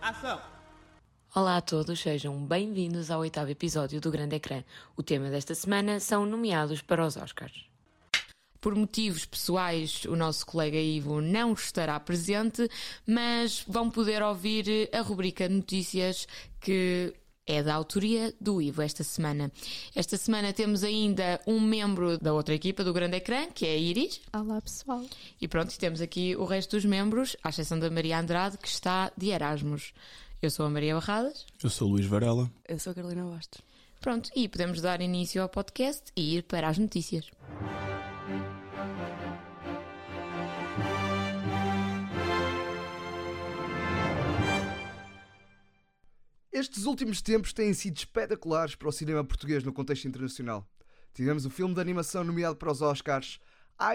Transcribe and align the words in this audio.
ação! 0.00 0.40
Olá 1.34 1.56
a 1.56 1.60
todos, 1.60 2.00
sejam 2.00 2.36
bem-vindos 2.44 3.10
ao 3.10 3.20
oitavo 3.20 3.50
episódio 3.50 4.00
do 4.00 4.10
Grande 4.10 4.36
Ecrã. 4.36 4.62
O 4.96 5.02
tema 5.02 5.28
desta 5.28 5.54
semana 5.54 5.98
são 5.98 6.24
nomeados 6.24 6.82
para 6.82 7.04
os 7.04 7.16
Oscars. 7.16 7.68
Por 8.60 8.74
motivos 8.74 9.24
pessoais, 9.24 10.04
o 10.04 10.14
nosso 10.14 10.46
colega 10.46 10.76
Ivo 10.76 11.20
não 11.20 11.52
estará 11.52 11.98
presente, 11.98 12.68
mas 13.06 13.64
vão 13.66 13.90
poder 13.90 14.22
ouvir 14.22 14.88
a 14.92 15.00
rubrica 15.00 15.48
notícias 15.48 16.28
que 16.60 17.14
é 17.50 17.62
da 17.62 17.74
autoria 17.74 18.32
do 18.40 18.62
Ivo 18.62 18.80
esta 18.80 19.02
semana. 19.02 19.50
Esta 19.94 20.16
semana 20.16 20.52
temos 20.52 20.84
ainda 20.84 21.40
um 21.46 21.60
membro 21.60 22.16
da 22.16 22.32
outra 22.32 22.54
equipa 22.54 22.84
do 22.84 22.92
Grande 22.92 23.16
Ecrã, 23.16 23.48
que 23.52 23.66
é 23.66 23.70
a 23.70 23.76
Iris. 23.76 24.20
Olá, 24.32 24.60
pessoal. 24.60 25.04
E 25.40 25.48
pronto, 25.48 25.76
temos 25.76 26.00
aqui 26.00 26.36
o 26.36 26.44
resto 26.44 26.76
dos 26.76 26.84
membros, 26.84 27.36
à 27.42 27.48
exceção 27.48 27.78
da 27.78 27.90
Maria 27.90 28.20
Andrade, 28.20 28.56
que 28.56 28.68
está 28.68 29.10
de 29.16 29.30
Erasmus. 29.30 29.92
Eu 30.40 30.50
sou 30.50 30.64
a 30.64 30.70
Maria 30.70 30.94
Barradas. 30.94 31.44
Eu 31.62 31.70
sou 31.70 31.88
o 31.88 31.90
Luís 31.92 32.06
Varela. 32.06 32.50
Eu 32.68 32.78
sou 32.78 32.92
a 32.92 32.94
Carolina 32.94 33.24
Bastos. 33.24 33.60
Pronto, 34.00 34.30
e 34.34 34.48
podemos 34.48 34.80
dar 34.80 35.00
início 35.00 35.42
ao 35.42 35.48
podcast 35.48 36.04
e 36.16 36.36
ir 36.36 36.44
para 36.44 36.68
as 36.68 36.78
notícias. 36.78 37.26
Estes 46.60 46.84
últimos 46.84 47.22
tempos 47.22 47.54
têm 47.54 47.72
sido 47.72 47.96
espetaculares 47.96 48.74
para 48.74 48.86
o 48.86 48.92
cinema 48.92 49.24
português 49.24 49.64
no 49.64 49.72
contexto 49.72 50.06
internacional. 50.06 50.68
Tivemos 51.14 51.46
o 51.46 51.50
filme 51.50 51.74
de 51.74 51.80
animação 51.80 52.22
nomeado 52.22 52.54
para 52.54 52.70
os 52.70 52.82
Oscars, 52.82 53.40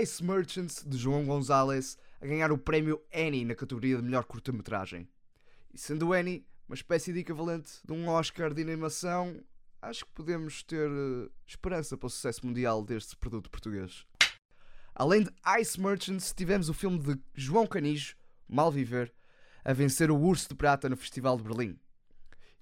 Ice 0.01 0.23
Merchants, 0.23 0.83
de 0.83 0.97
João 0.97 1.25
Gonzalez, 1.25 1.95
a 2.19 2.25
ganhar 2.25 2.51
o 2.51 2.57
prémio 2.57 2.99
Annie 3.13 3.45
na 3.45 3.53
categoria 3.53 3.97
de 3.97 4.01
melhor 4.01 4.23
curta-metragem. 4.23 5.07
E 5.71 5.77
sendo 5.77 6.11
Annie 6.11 6.43
uma 6.67 6.73
espécie 6.73 7.13
de 7.13 7.19
equivalente 7.19 7.73
de 7.85 7.93
um 7.93 8.09
Oscar 8.09 8.51
de 8.51 8.63
animação, 8.63 9.39
acho 9.79 10.03
que 10.03 10.11
podemos 10.13 10.63
ter 10.63 10.89
uh, 10.89 11.31
esperança 11.45 11.95
para 11.95 12.07
o 12.07 12.09
sucesso 12.09 12.47
mundial 12.47 12.83
deste 12.83 13.15
produto 13.15 13.47
português. 13.47 14.07
Além 14.95 15.21
de 15.21 15.29
Ice 15.61 15.79
Merchants, 15.79 16.33
tivemos 16.35 16.67
o 16.67 16.73
filme 16.73 16.97
de 16.97 17.21
João 17.35 17.67
Canijo, 17.67 18.15
Mal 18.47 18.71
Viver, 18.71 19.13
a 19.63 19.71
vencer 19.71 20.09
o 20.09 20.17
Urso 20.17 20.49
de 20.49 20.55
Prata 20.55 20.89
no 20.89 20.97
Festival 20.97 21.37
de 21.37 21.43
Berlim 21.43 21.77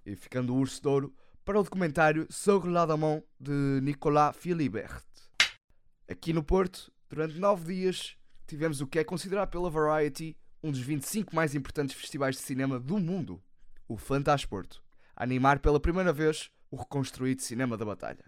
e 0.05 0.15
ficando 0.15 0.53
o 0.53 0.57
Urso 0.57 0.81
de 0.81 0.87
Ouro 0.87 1.13
para 1.43 1.59
o 1.59 1.63
documentário 1.63 2.27
Sobre 2.29 2.69
la 2.69 2.85
Damon 2.85 3.21
de 3.39 3.79
Nicolas 3.81 4.35
Philibert. 4.35 5.03
Aqui 6.09 6.33
no 6.33 6.43
Porto, 6.43 6.91
durante 7.09 7.39
nove 7.39 7.73
dias, 7.73 8.15
tivemos 8.47 8.81
o 8.81 8.87
que 8.87 8.99
é 8.99 9.03
considerado 9.03 9.49
pela 9.49 9.69
Variety 9.69 10.37
um 10.63 10.71
dos 10.71 10.79
25 10.79 11.35
mais 11.35 11.53
importantes 11.53 11.95
festivais 11.95 12.37
de 12.37 12.41
cinema 12.41 12.79
do 12.79 12.97
mundo, 12.97 13.41
o 13.87 13.97
Fantasporto, 13.97 14.81
a 15.15 15.23
animar 15.23 15.59
pela 15.59 15.79
primeira 15.79 16.13
vez 16.13 16.49
o 16.71 16.77
reconstruído 16.77 17.41
cinema 17.41 17.77
da 17.77 17.85
batalha. 17.85 18.23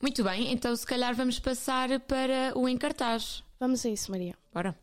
Muito 0.00 0.22
bem, 0.22 0.52
então 0.52 0.74
se 0.76 0.86
calhar 0.86 1.14
vamos 1.14 1.38
passar 1.38 2.00
para 2.00 2.52
o 2.56 2.68
encartaz. 2.68 3.42
Vamos 3.58 3.86
a 3.86 3.88
isso, 3.88 4.10
Maria. 4.10 4.34
Bora. 4.52 4.76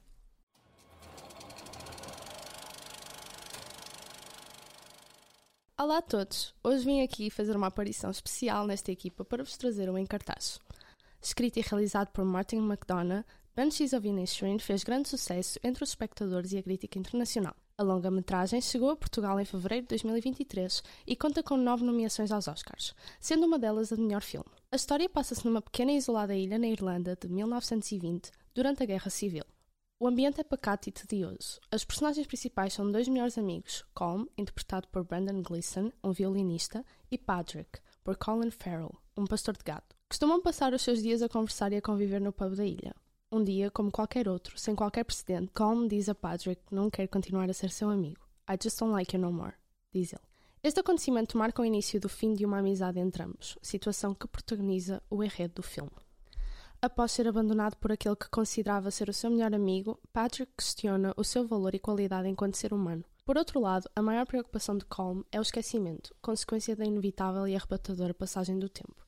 Olá 5.81 5.99
a 5.99 6.01
todos! 6.01 6.53
Hoje 6.61 6.83
vim 6.83 7.01
aqui 7.01 7.29
fazer 7.29 7.55
uma 7.55 7.67
aparição 7.67 8.11
especial 8.11 8.67
nesta 8.67 8.91
equipa 8.91 9.23
para 9.23 9.45
vos 9.45 9.55
trazer 9.55 9.89
um 9.89 9.97
encartaz. 9.97 10.59
Escrito 11.21 11.57
e 11.57 11.61
realizado 11.61 12.09
por 12.09 12.25
Martin 12.25 12.57
McDonough, 12.57 13.23
Banshees 13.55 13.93
of 13.93 14.05
Inisherin 14.05 14.59
fez 14.59 14.83
grande 14.83 15.07
sucesso 15.07 15.57
entre 15.63 15.81
os 15.81 15.91
espectadores 15.91 16.51
e 16.51 16.57
a 16.57 16.63
crítica 16.63 16.99
internacional. 16.99 17.55
A 17.77 17.83
longa-metragem 17.83 18.59
chegou 18.59 18.89
a 18.89 18.97
Portugal 18.97 19.39
em 19.39 19.45
fevereiro 19.45 19.85
de 19.85 19.95
2023 19.95 20.83
e 21.07 21.15
conta 21.15 21.41
com 21.41 21.55
nove 21.55 21.85
nomeações 21.85 22.29
aos 22.29 22.49
Oscars, 22.49 22.93
sendo 23.21 23.45
uma 23.45 23.57
delas 23.57 23.93
a 23.93 23.95
de 23.95 24.01
melhor 24.01 24.21
filme. 24.21 24.51
A 24.73 24.75
história 24.75 25.07
passa-se 25.07 25.45
numa 25.45 25.61
pequena 25.61 25.93
e 25.93 25.95
isolada 25.95 26.35
ilha 26.35 26.59
na 26.59 26.67
Irlanda 26.67 27.15
de 27.15 27.29
1920, 27.29 28.31
durante 28.53 28.83
a 28.83 28.85
Guerra 28.85 29.09
Civil. 29.09 29.45
O 30.01 30.07
ambiente 30.07 30.39
é 30.39 30.45
pacato 30.45 30.87
e 30.87 30.93
tedioso. 30.93 31.59
As 31.69 31.83
personagens 31.83 32.25
principais 32.25 32.71
são 32.71 32.89
dois 32.89 33.09
melhores 33.09 33.37
amigos, 33.37 33.83
Colm, 33.93 34.27
interpretado 34.37 34.87
por 34.87 35.03
Brandon 35.03 35.41
Gleeson, 35.41 35.91
um 36.01 36.13
violinista, 36.13 36.85
e 37.11 37.17
Patrick, 37.17 37.81
por 38.01 38.15
Colin 38.15 38.49
Farrell, 38.49 38.95
um 39.17 39.25
pastor 39.25 39.57
de 39.57 39.63
gado. 39.65 39.83
Costumam 40.07 40.41
passar 40.41 40.73
os 40.73 40.83
seus 40.83 41.03
dias 41.03 41.21
a 41.21 41.27
conversar 41.27 41.73
e 41.73 41.75
a 41.75 41.81
conviver 41.81 42.21
no 42.21 42.31
pub 42.31 42.55
da 42.55 42.65
ilha. 42.65 42.95
Um 43.29 43.43
dia, 43.43 43.69
como 43.69 43.91
qualquer 43.91 44.29
outro, 44.29 44.57
sem 44.57 44.73
qualquer 44.73 45.03
precedente, 45.03 45.51
Colm 45.53 45.85
diz 45.85 46.07
a 46.07 46.15
Patrick 46.15 46.61
que 46.65 46.73
não 46.73 46.89
quer 46.89 47.07
continuar 47.09 47.49
a 47.49 47.53
ser 47.53 47.69
seu 47.69 47.89
amigo. 47.89 48.25
I 48.49 48.55
just 48.63 48.79
don't 48.79 48.93
like 48.93 49.13
you 49.13 49.21
no 49.21 49.33
more, 49.33 49.55
diz 49.91 50.13
ele. 50.13 50.23
Este 50.63 50.79
acontecimento 50.79 51.37
marca 51.37 51.61
o 51.61 51.65
início 51.65 51.99
do 51.99 52.07
fim 52.07 52.33
de 52.33 52.45
uma 52.45 52.59
amizade 52.59 52.99
entre 52.99 53.21
ambos, 53.23 53.59
situação 53.61 54.15
que 54.15 54.29
protagoniza 54.29 55.03
o 55.09 55.21
enredo 55.21 55.55
do 55.55 55.63
filme. 55.63 55.91
Após 56.81 57.11
ser 57.11 57.27
abandonado 57.27 57.75
por 57.75 57.91
aquele 57.91 58.15
que 58.15 58.29
considerava 58.29 58.89
ser 58.89 59.09
o 59.09 59.13
seu 59.13 59.29
melhor 59.29 59.53
amigo, 59.53 59.99
Patrick 60.13 60.53
questiona 60.55 61.13
o 61.17 61.25
seu 61.25 61.45
valor 61.45 61.75
e 61.75 61.79
qualidade 61.79 62.29
enquanto 62.29 62.55
ser 62.55 62.73
humano. 62.73 63.03
Por 63.25 63.37
outro 63.37 63.59
lado, 63.59 63.89
a 63.93 64.01
maior 64.01 64.25
preocupação 64.25 64.77
de 64.77 64.85
Colm 64.85 65.21
é 65.29 65.39
o 65.39 65.41
esquecimento, 65.41 66.15
consequência 66.21 66.77
da 66.77 66.85
inevitável 66.85 67.45
e 67.45 67.53
arrebatadora 67.53 68.13
passagem 68.13 68.57
do 68.57 68.69
tempo. 68.69 69.05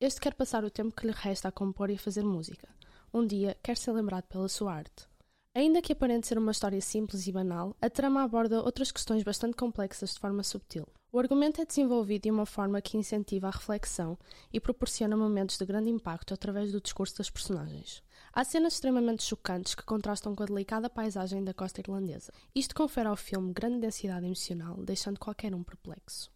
Este 0.00 0.18
quer 0.18 0.32
passar 0.32 0.64
o 0.64 0.70
tempo 0.70 0.96
que 0.96 1.06
lhe 1.06 1.12
resta 1.12 1.48
a 1.48 1.52
compor 1.52 1.90
e 1.90 1.96
a 1.96 1.98
fazer 1.98 2.24
música. 2.24 2.66
Um 3.12 3.26
dia, 3.26 3.54
quer 3.62 3.76
ser 3.76 3.92
lembrado 3.92 4.24
pela 4.24 4.48
sua 4.48 4.72
arte. 4.72 5.06
Ainda 5.54 5.82
que 5.82 5.92
aparente 5.92 6.26
ser 6.26 6.38
uma 6.38 6.52
história 6.52 6.80
simples 6.80 7.26
e 7.26 7.32
banal, 7.32 7.76
a 7.82 7.90
trama 7.90 8.22
aborda 8.22 8.62
outras 8.62 8.90
questões 8.90 9.22
bastante 9.22 9.56
complexas 9.56 10.14
de 10.14 10.20
forma 10.20 10.42
subtil. 10.42 10.88
O 11.12 11.18
argumento 11.18 11.60
é 11.60 11.66
desenvolvido 11.66 12.22
de 12.22 12.30
uma 12.30 12.46
forma 12.46 12.80
que 12.80 12.96
incentiva 12.96 13.48
a 13.48 13.50
reflexão 13.50 14.16
e 14.52 14.60
proporciona 14.60 15.16
momentos 15.16 15.58
de 15.58 15.66
grande 15.66 15.90
impacto 15.90 16.32
através 16.32 16.70
do 16.70 16.80
discurso 16.80 17.18
das 17.18 17.28
personagens. 17.28 18.00
Há 18.32 18.44
cenas 18.44 18.74
extremamente 18.74 19.24
chocantes 19.24 19.74
que 19.74 19.82
contrastam 19.82 20.36
com 20.36 20.44
a 20.44 20.46
delicada 20.46 20.88
paisagem 20.88 21.42
da 21.42 21.52
costa 21.52 21.80
irlandesa. 21.80 22.32
Isto 22.54 22.76
confere 22.76 23.08
ao 23.08 23.16
filme 23.16 23.52
grande 23.52 23.80
densidade 23.80 24.24
emocional, 24.24 24.76
deixando 24.84 25.18
qualquer 25.18 25.52
um 25.52 25.64
perplexo. 25.64 26.30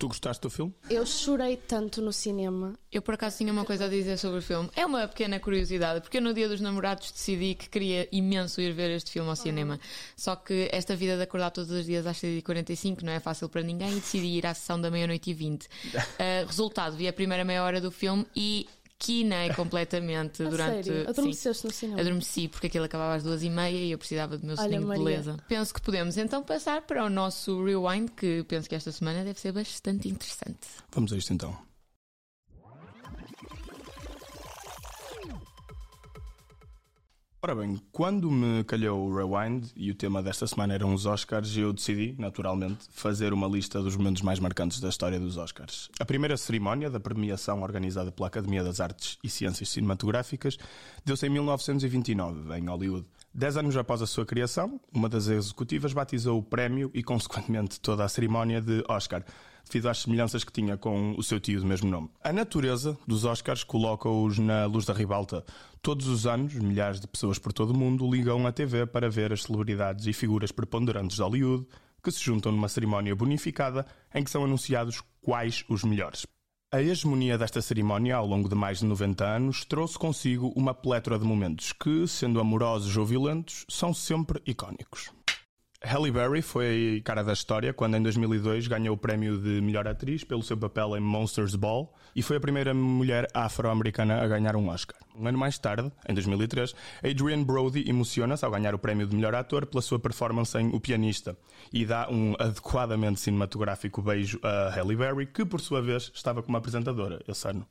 Tu 0.00 0.08
gostaste 0.08 0.40
do 0.40 0.48
filme? 0.48 0.74
Eu 0.88 1.04
chorei 1.04 1.58
tanto 1.58 2.00
no 2.00 2.10
cinema. 2.10 2.74
Eu 2.90 3.02
por 3.02 3.12
acaso 3.12 3.36
tinha 3.36 3.52
uma 3.52 3.66
coisa 3.66 3.84
a 3.84 3.88
dizer 3.88 4.16
sobre 4.16 4.38
o 4.38 4.42
filme. 4.42 4.70
É 4.74 4.86
uma 4.86 5.06
pequena 5.06 5.38
curiosidade, 5.38 6.00
porque 6.00 6.16
eu 6.16 6.22
no 6.22 6.32
dia 6.32 6.48
dos 6.48 6.58
namorados 6.58 7.12
decidi 7.12 7.54
que 7.54 7.68
queria 7.68 8.08
imenso 8.10 8.62
ir 8.62 8.72
ver 8.72 8.90
este 8.92 9.10
filme 9.10 9.28
ao 9.28 9.36
cinema. 9.36 9.78
Só 10.16 10.36
que 10.36 10.70
esta 10.72 10.96
vida 10.96 11.18
de 11.18 11.22
acordar 11.22 11.50
todos 11.50 11.70
os 11.70 11.84
dias 11.84 12.06
às 12.06 12.16
6h45 12.16 13.02
não 13.02 13.12
é 13.12 13.20
fácil 13.20 13.46
para 13.50 13.62
ninguém 13.62 13.90
e 13.90 14.00
decidi 14.00 14.38
ir 14.38 14.46
à 14.46 14.54
sessão 14.54 14.80
da 14.80 14.90
meia-noite 14.90 15.32
e 15.32 15.34
20. 15.34 15.64
Uh, 15.66 15.68
resultado, 16.48 16.96
vi 16.96 17.06
a 17.06 17.12
primeira 17.12 17.44
meia 17.44 17.62
hora 17.62 17.78
do 17.78 17.90
filme 17.90 18.26
e 18.34 18.66
quinei 19.00 19.48
completamente 19.56 20.42
A 20.44 20.48
durante. 20.48 20.84
sério? 20.84 21.08
Adormeceste 21.10 21.64
no 21.64 21.72
cinema? 21.72 22.00
Adormeci 22.00 22.46
porque 22.46 22.68
aquilo 22.68 22.84
acabava 22.84 23.14
às 23.14 23.22
duas 23.24 23.42
e 23.42 23.50
meia 23.50 23.76
e 23.76 23.90
eu 23.90 23.98
precisava 23.98 24.38
do 24.38 24.46
meu 24.46 24.54
Olha, 24.56 24.62
soninho 24.62 24.80
de 24.82 24.86
Maria. 24.86 25.04
beleza. 25.04 25.36
Penso 25.48 25.74
que 25.74 25.80
podemos 25.80 26.16
então 26.16 26.42
passar 26.44 26.82
para 26.82 27.04
o 27.04 27.10
nosso 27.10 27.64
rewind, 27.64 28.10
que 28.10 28.44
penso 28.44 28.68
que 28.68 28.74
esta 28.76 28.92
semana 28.92 29.24
deve 29.24 29.40
ser 29.40 29.50
bastante 29.52 30.08
interessante. 30.08 30.60
Vamos 30.92 31.12
a 31.12 31.16
isto 31.16 31.32
então. 31.32 31.69
Ora 37.42 37.54
bem, 37.54 37.80
quando 37.90 38.30
me 38.30 38.62
calhou 38.64 39.08
o 39.08 39.16
Rewind 39.16 39.68
e 39.74 39.90
o 39.90 39.94
tema 39.94 40.22
desta 40.22 40.46
semana 40.46 40.74
eram 40.74 40.92
os 40.92 41.06
Oscars, 41.06 41.56
eu 41.56 41.72
decidi, 41.72 42.14
naturalmente, 42.18 42.84
fazer 42.90 43.32
uma 43.32 43.46
lista 43.48 43.80
dos 43.80 43.96
momentos 43.96 44.20
mais 44.20 44.38
marcantes 44.38 44.78
da 44.78 44.90
história 44.90 45.18
dos 45.18 45.38
Oscars. 45.38 45.88
A 45.98 46.04
primeira 46.04 46.36
cerimónia 46.36 46.90
da 46.90 47.00
premiação 47.00 47.62
organizada 47.62 48.12
pela 48.12 48.28
Academia 48.28 48.62
das 48.62 48.78
Artes 48.78 49.16
e 49.24 49.30
Ciências 49.30 49.70
Cinematográficas 49.70 50.58
deu-se 51.02 51.26
em 51.26 51.30
1929, 51.30 52.58
em 52.58 52.68
Hollywood. 52.68 53.06
Dez 53.32 53.56
anos 53.56 53.74
após 53.74 54.02
a 54.02 54.06
sua 54.06 54.26
criação, 54.26 54.78
uma 54.92 55.08
das 55.08 55.28
executivas 55.28 55.94
batizou 55.94 56.38
o 56.38 56.42
prémio 56.42 56.90
e, 56.92 57.02
consequentemente, 57.02 57.80
toda 57.80 58.04
a 58.04 58.08
cerimónia 58.10 58.60
de 58.60 58.84
Oscar, 58.86 59.24
devido 59.70 59.88
às 59.88 59.98
semelhanças 59.98 60.44
que 60.44 60.52
tinha 60.52 60.76
com 60.76 61.14
o 61.16 61.22
seu 61.22 61.38
tio 61.38 61.60
do 61.60 61.66
mesmo 61.66 61.88
nome. 61.88 62.10
A 62.22 62.32
natureza 62.32 62.98
dos 63.06 63.24
Oscars 63.24 63.64
coloca-os 63.64 64.38
na 64.38 64.66
luz 64.66 64.84
da 64.84 64.92
ribalta. 64.92 65.44
Todos 65.80 66.06
os 66.08 66.26
anos, 66.26 66.54
milhares 66.54 67.00
de 67.00 67.06
pessoas 67.06 67.38
por 67.38 67.52
todo 67.52 67.70
o 67.70 67.76
mundo 67.76 68.10
ligam 68.10 68.46
a 68.46 68.52
TV 68.52 68.86
para 68.86 69.08
ver 69.08 69.32
as 69.32 69.44
celebridades 69.44 70.06
e 70.06 70.12
figuras 70.12 70.52
preponderantes 70.52 71.16
de 71.16 71.22
Hollywood 71.22 71.66
que 72.02 72.10
se 72.10 72.22
juntam 72.22 72.52
numa 72.52 72.68
cerimónia 72.68 73.14
bonificada 73.14 73.86
em 74.14 74.24
que 74.24 74.30
são 74.30 74.44
anunciados 74.44 75.02
quais 75.20 75.64
os 75.68 75.84
melhores. 75.84 76.26
A 76.72 76.80
hegemonia 76.80 77.36
desta 77.36 77.60
cerimónia, 77.60 78.14
ao 78.14 78.26
longo 78.26 78.48
de 78.48 78.54
mais 78.54 78.78
de 78.78 78.84
90 78.84 79.24
anos, 79.24 79.64
trouxe 79.64 79.98
consigo 79.98 80.52
uma 80.54 80.72
plétora 80.72 81.18
de 81.18 81.24
momentos 81.24 81.72
que, 81.72 82.06
sendo 82.06 82.38
amorosos 82.38 82.96
ou 82.96 83.04
violentos, 83.04 83.66
são 83.68 83.92
sempre 83.92 84.40
icónicos. 84.46 85.10
Halle 85.82 86.10
Berry 86.10 86.42
foi 86.42 87.00
cara 87.06 87.24
da 87.24 87.32
história 87.32 87.72
quando 87.72 87.96
em 87.96 88.02
2002 88.02 88.68
ganhou 88.68 88.94
o 88.94 88.98
prémio 88.98 89.38
de 89.38 89.62
melhor 89.62 89.88
atriz 89.88 90.22
pelo 90.22 90.42
seu 90.42 90.54
papel 90.54 90.94
em 90.94 91.00
Monsters 91.00 91.54
Ball 91.54 91.90
e 92.14 92.22
foi 92.22 92.36
a 92.36 92.40
primeira 92.40 92.74
mulher 92.74 93.26
afro-americana 93.32 94.20
a 94.22 94.28
ganhar 94.28 94.56
um 94.56 94.68
Oscar. 94.68 94.98
Um 95.16 95.26
ano 95.26 95.38
mais 95.38 95.58
tarde, 95.58 95.90
em 96.06 96.12
2003, 96.12 96.74
Adrian 97.02 97.42
Brody 97.42 97.88
emociona-se 97.88 98.44
ao 98.44 98.50
ganhar 98.50 98.74
o 98.74 98.78
prémio 98.78 99.06
de 99.06 99.16
melhor 99.16 99.34
ator 99.34 99.64
pela 99.64 99.80
sua 99.80 99.98
performance 99.98 100.56
em 100.58 100.68
O 100.68 100.78
Pianista 100.78 101.34
e 101.72 101.86
dá 101.86 102.10
um 102.10 102.34
adequadamente 102.38 103.18
cinematográfico 103.18 104.02
beijo 104.02 104.38
a 104.42 104.68
Halle 104.68 104.96
Berry, 104.96 105.26
que 105.26 105.46
por 105.46 105.62
sua 105.62 105.80
vez 105.80 106.12
estava 106.14 106.42
como 106.42 106.58
apresentadora 106.58 107.22
esse 107.26 107.48
ano. 107.48 107.66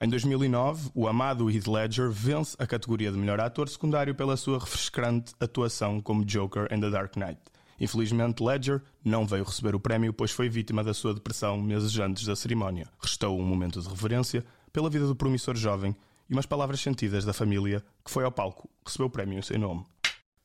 Em 0.00 0.08
2009, 0.08 0.90
o 0.92 1.06
amado 1.06 1.48
Heath 1.48 1.68
Ledger 1.68 2.10
vence 2.10 2.56
a 2.58 2.66
categoria 2.66 3.12
de 3.12 3.16
melhor 3.16 3.40
ator 3.40 3.68
secundário 3.68 4.14
pela 4.14 4.36
sua 4.36 4.58
refrescante 4.58 5.32
atuação 5.38 6.00
como 6.00 6.24
Joker 6.24 6.66
em 6.70 6.80
The 6.80 6.90
Dark 6.90 7.16
Knight. 7.16 7.40
Infelizmente, 7.80 8.42
Ledger 8.42 8.82
não 9.04 9.24
veio 9.24 9.44
receber 9.44 9.74
o 9.74 9.80
prémio, 9.80 10.12
pois 10.12 10.32
foi 10.32 10.48
vítima 10.48 10.82
da 10.82 10.92
sua 10.92 11.14
depressão 11.14 11.62
meses 11.62 11.96
antes 11.98 12.26
da 12.26 12.34
cerimónia. 12.34 12.88
Restou 13.00 13.38
um 13.38 13.44
momento 13.44 13.80
de 13.80 13.88
reverência 13.88 14.44
pela 14.72 14.90
vida 14.90 15.06
do 15.06 15.14
promissor 15.14 15.54
jovem 15.56 15.94
e 16.28 16.32
umas 16.32 16.46
palavras 16.46 16.80
sentidas 16.80 17.24
da 17.24 17.32
família 17.32 17.82
que 18.04 18.10
foi 18.10 18.24
ao 18.24 18.32
palco 18.32 18.68
recebeu 18.84 19.06
o 19.06 19.10
prémio 19.10 19.38
em 19.38 19.42
seu 19.42 19.58
nome. 19.58 19.86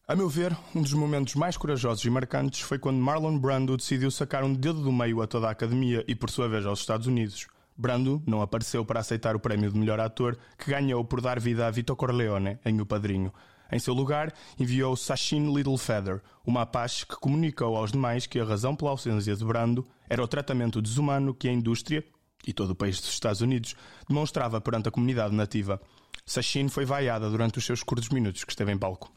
A 0.08 0.16
meu 0.16 0.30
ver, 0.30 0.56
um 0.76 0.82
dos 0.82 0.94
momentos 0.94 1.36
mais 1.36 1.58
corajosos 1.58 2.06
e 2.06 2.10
marcantes 2.10 2.62
foi 2.62 2.78
quando 2.78 2.98
Marlon 2.98 3.38
Brando 3.38 3.78
decidiu 3.78 4.12
sacar 4.12 4.44
um 4.44 4.54
dedo 4.54 4.82
do 4.82 4.92
meio 4.92 5.22
a 5.22 5.28
toda 5.28 5.48
a 5.48 5.52
academia 5.52 6.04
e, 6.08 6.16
por 6.16 6.30
sua 6.30 6.48
vez, 6.48 6.66
aos 6.66 6.80
Estados 6.80 7.08
Unidos. 7.08 7.48
Brando 7.80 8.22
não 8.28 8.42
apareceu 8.42 8.84
para 8.84 9.00
aceitar 9.00 9.38
o 9.38 9.40
prémio 9.40 9.72
de 9.72 9.80
melhor 9.80 10.02
ator 10.02 10.38
que 10.58 10.70
ganhou 10.70 11.02
por 11.06 11.22
dar 11.22 11.40
vida 11.40 11.66
a 11.66 11.72
Vito 11.72 11.96
Corleone 11.96 12.60
em 12.66 12.82
O 12.82 12.86
Padrinho. 12.86 13.34
Em 13.72 13.80
seu 13.80 13.94
lugar, 13.94 14.34
enviou 14.60 14.98
Sachin 14.98 15.56
Littlefeather, 15.56 16.22
uma 16.46 16.64
apache 16.64 17.06
que 17.06 17.16
comunicou 17.16 17.78
aos 17.78 17.94
demais 17.94 18.28
que 18.28 18.38
a 18.38 18.44
razão 18.44 18.76
pela 18.76 18.92
ausência 18.92 19.34
de 19.34 19.46
Brando 19.46 19.88
era 20.10 20.22
o 20.22 20.28
tratamento 20.28 20.82
desumano 20.82 21.34
que 21.34 21.48
a 21.48 21.54
indústria, 21.54 22.04
e 22.46 22.52
todo 22.52 22.72
o 22.72 22.76
país 22.76 23.00
dos 23.00 23.12
Estados 23.12 23.40
Unidos, 23.40 23.78
demonstrava 24.10 24.60
perante 24.60 24.90
a 24.90 24.92
comunidade 24.92 25.34
nativa. 25.34 25.82
Sachin 26.26 26.68
foi 26.68 26.84
vaiada 26.84 27.30
durante 27.30 27.60
os 27.60 27.66
seus 27.66 27.82
curtos 27.82 28.10
minutos 28.10 28.44
que 28.44 28.52
esteve 28.52 28.74
em 28.74 28.78
palco. 28.78 29.10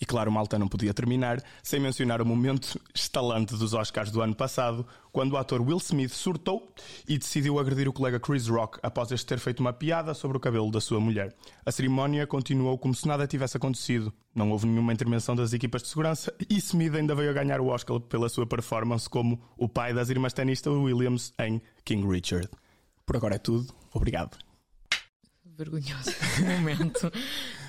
E 0.00 0.06
claro, 0.06 0.30
Malta 0.30 0.58
não 0.58 0.68
podia 0.68 0.92
terminar 0.94 1.42
sem 1.62 1.80
mencionar 1.80 2.20
o 2.20 2.26
momento 2.26 2.80
estalante 2.94 3.54
dos 3.56 3.74
Oscars 3.74 4.10
do 4.10 4.20
ano 4.20 4.34
passado, 4.34 4.86
quando 5.12 5.32
o 5.32 5.36
ator 5.36 5.60
Will 5.60 5.78
Smith 5.78 6.12
surtou 6.12 6.72
e 7.08 7.18
decidiu 7.18 7.58
agredir 7.58 7.88
o 7.88 7.92
colega 7.92 8.20
Chris 8.20 8.48
Rock 8.48 8.78
após 8.82 9.10
este 9.10 9.26
ter 9.26 9.38
feito 9.38 9.60
uma 9.60 9.72
piada 9.72 10.14
sobre 10.14 10.36
o 10.36 10.40
cabelo 10.40 10.70
da 10.70 10.80
sua 10.80 11.00
mulher. 11.00 11.34
A 11.64 11.72
cerimónia 11.72 12.26
continuou 12.26 12.78
como 12.78 12.94
se 12.94 13.06
nada 13.06 13.26
tivesse 13.26 13.56
acontecido. 13.56 14.12
Não 14.34 14.50
houve 14.50 14.66
nenhuma 14.66 14.92
intervenção 14.92 15.34
das 15.34 15.52
equipas 15.52 15.82
de 15.82 15.88
segurança 15.88 16.32
e 16.48 16.56
Smith 16.58 16.94
ainda 16.94 17.14
veio 17.14 17.30
a 17.30 17.32
ganhar 17.32 17.60
o 17.60 17.66
Oscar 17.66 17.98
pela 18.00 18.28
sua 18.28 18.46
performance 18.46 19.08
como 19.08 19.40
o 19.56 19.68
pai 19.68 19.92
das 19.92 20.10
irmãs 20.10 20.32
tenista 20.32 20.70
Williams 20.70 21.32
em 21.38 21.60
King 21.84 22.06
Richard. 22.06 22.48
Por 23.04 23.16
agora 23.16 23.36
é 23.36 23.38
tudo. 23.38 23.74
Obrigado. 23.92 24.36
Vergonhoso 25.56 26.12
momento. 26.46 27.10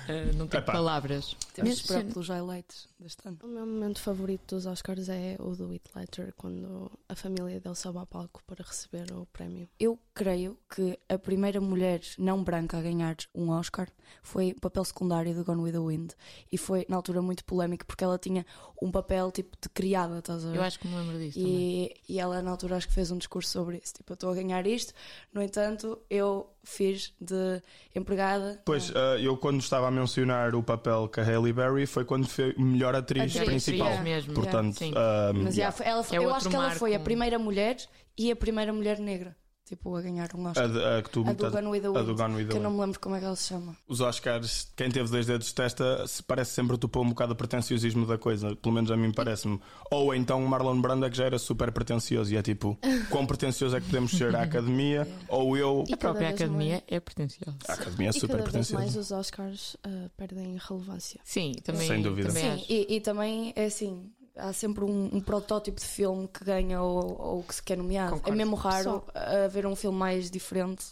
Uh, 0.08 0.36
não 0.36 0.46
tenho 0.46 0.62
Epá. 0.62 0.72
palavras. 0.72 1.36
Temos 1.54 1.76
de 1.76 1.80
esperar 1.82 2.04
pelos 2.04 2.28
highlights 2.28 2.89
deste 3.00 3.26
ano. 3.26 3.38
O 3.42 3.46
meu 3.46 3.66
momento 3.66 4.00
favorito 4.00 4.54
dos 4.54 4.66
Oscars 4.66 5.08
é 5.08 5.36
o 5.38 5.54
do 5.56 5.72
Heath 5.72 5.90
Ledger, 5.94 6.34
quando 6.36 6.90
a 7.08 7.14
família 7.14 7.60
dele 7.60 7.74
sobe 7.74 7.98
ao 7.98 8.06
palco 8.06 8.42
para 8.46 8.64
receber 8.64 9.12
o 9.12 9.26
prémio. 9.26 9.68
Eu 9.78 9.98
creio 10.14 10.58
que 10.74 10.98
a 11.08 11.18
primeira 11.18 11.60
mulher 11.60 12.00
não 12.18 12.42
branca 12.44 12.78
a 12.78 12.82
ganhar 12.82 13.16
um 13.34 13.50
Oscar 13.50 13.88
foi 14.22 14.52
o 14.52 14.60
papel 14.60 14.84
secundário 14.84 15.34
de 15.34 15.42
Gone 15.42 15.62
with 15.62 15.72
the 15.72 15.78
Wind. 15.78 16.12
E 16.50 16.58
foi, 16.58 16.84
na 16.88 16.96
altura, 16.96 17.22
muito 17.22 17.44
polémico 17.44 17.86
porque 17.86 18.04
ela 18.04 18.18
tinha 18.18 18.44
um 18.80 18.90
papel 18.90 19.30
tipo 19.30 19.56
de 19.60 19.68
criada, 19.68 20.18
estás 20.18 20.44
a 20.44 20.50
ver? 20.50 20.56
Eu 20.56 20.62
acho 20.62 20.78
que 20.78 20.88
me 20.88 20.96
lembro 20.96 21.18
disso. 21.18 21.38
E, 21.38 21.94
e 22.08 22.18
ela, 22.18 22.42
na 22.42 22.50
altura, 22.50 22.76
acho 22.76 22.88
que 22.88 22.94
fez 22.94 23.10
um 23.10 23.18
discurso 23.18 23.50
sobre 23.50 23.78
isso. 23.82 23.94
Tipo, 23.94 24.12
eu 24.12 24.14
estou 24.14 24.30
a 24.30 24.34
ganhar 24.34 24.66
isto, 24.66 24.92
no 25.32 25.42
entanto, 25.42 25.98
eu 26.08 26.50
fiz 26.62 27.12
de 27.20 27.62
empregada. 27.94 28.60
Pois, 28.64 28.90
uh, 28.90 29.18
eu 29.20 29.36
quando 29.36 29.60
estava 29.60 29.88
a 29.88 29.90
mencionar 29.90 30.54
o 30.54 30.62
papel 30.62 31.08
que 31.08 31.20
a 31.20 31.24
Halle 31.24 31.52
Berry 31.52 31.86
foi 31.86 32.04
quando 32.04 32.28
foi 32.28 32.54
melhor 32.58 32.89
atriz, 32.96 33.36
atriz 33.36 33.44
principal. 33.44 33.88
Yeah. 33.88 34.02
Mesmo. 34.02 34.34
Portanto, 34.34 34.80
yeah, 34.80 35.32
Mas 35.32 35.56
yeah, 35.56 35.76
ela, 35.84 36.04
é 36.10 36.16
eu 36.16 36.34
acho 36.34 36.48
que 36.48 36.56
ela 36.56 36.70
foi 36.70 36.94
a 36.94 37.00
primeira 37.00 37.38
mulher 37.38 37.76
e 38.16 38.30
a 38.30 38.36
primeira 38.36 38.72
mulher 38.72 38.98
negra 38.98 39.36
tipo, 39.70 39.94
a 39.94 40.02
ganhar 40.02 40.28
um 40.34 40.46
Oscar. 40.46 40.64
A, 40.64 40.68
de, 40.68 40.84
a, 40.84 41.02
que 41.02 41.10
tu, 41.10 41.24
a 41.26 41.32
do 41.32 41.50
Gone 41.50 41.68
with 41.68 41.80
the 41.80 41.88
Wind, 41.88 42.16
Gone 42.16 42.34
with 42.34 42.44
the 42.46 42.50
que 42.50 42.56
eu 42.56 42.62
não 42.62 42.72
me 42.72 42.80
lembro 42.80 42.98
como 42.98 43.14
é 43.14 43.20
que 43.20 43.24
ela 43.24 43.36
se 43.36 43.48
chama. 43.48 43.76
Os 43.88 44.00
Oscars, 44.00 44.68
quem 44.76 44.90
teve 44.90 45.08
dois 45.08 45.26
dedos 45.26 45.46
de 45.46 45.54
testa, 45.54 46.04
parece 46.26 46.52
sempre 46.52 46.76
topou 46.76 47.04
um 47.04 47.10
bocado 47.10 47.32
o 47.32 47.36
pretenciosismo 47.36 48.04
da 48.04 48.18
coisa, 48.18 48.56
pelo 48.56 48.74
menos 48.74 48.90
a 48.90 48.96
mim 48.96 49.12
parece-me. 49.12 49.60
Ou 49.90 50.12
então 50.12 50.44
Marlon 50.44 50.80
Brando 50.80 51.06
é 51.06 51.10
que 51.10 51.16
já 51.16 51.26
era 51.26 51.38
super 51.38 51.70
pretencioso 51.70 52.34
e 52.34 52.36
é 52.36 52.42
tipo, 52.42 52.76
quão 53.08 53.24
pretencioso 53.24 53.76
é 53.76 53.80
que 53.80 53.86
podemos 53.86 54.10
ser 54.10 54.34
à 54.34 54.42
academia? 54.42 55.06
Ou 55.28 55.56
eu. 55.56 55.84
E 55.88 55.94
a 55.94 55.96
própria 55.96 56.30
academia 56.30 56.72
mais... 56.72 56.82
é 56.88 57.00
pretenciosa. 57.00 57.56
A 57.68 57.74
academia 57.74 58.08
é 58.08 58.12
super 58.12 58.42
pretenciosa. 58.42 58.82
mais 58.82 58.96
os 58.96 59.12
Oscars 59.12 59.74
uh, 59.86 60.10
perdem 60.16 60.58
relevância. 60.58 61.20
Sim, 61.22 61.52
também. 61.62 61.86
Sem 61.86 62.02
dúvida. 62.02 62.28
Também 62.28 62.58
Sim, 62.58 62.64
e, 62.68 62.96
e 62.96 63.00
também 63.00 63.52
é 63.54 63.66
assim 63.66 64.10
há 64.36 64.52
sempre 64.52 64.84
um, 64.84 65.10
um, 65.12 65.20
protótipo 65.20 65.80
de 65.80 65.86
filme 65.86 66.28
que 66.28 66.44
ganha 66.44 66.82
ou, 66.82 67.20
ou 67.20 67.42
que 67.42 67.54
se 67.54 67.62
quer 67.62 67.76
nomeado. 67.76 68.12
Concordo. 68.12 68.32
É 68.32 68.36
mesmo 68.36 68.56
raro 68.56 69.04
haver 69.14 69.66
um 69.66 69.76
filme 69.76 69.98
mais 69.98 70.30
diferente 70.30 70.84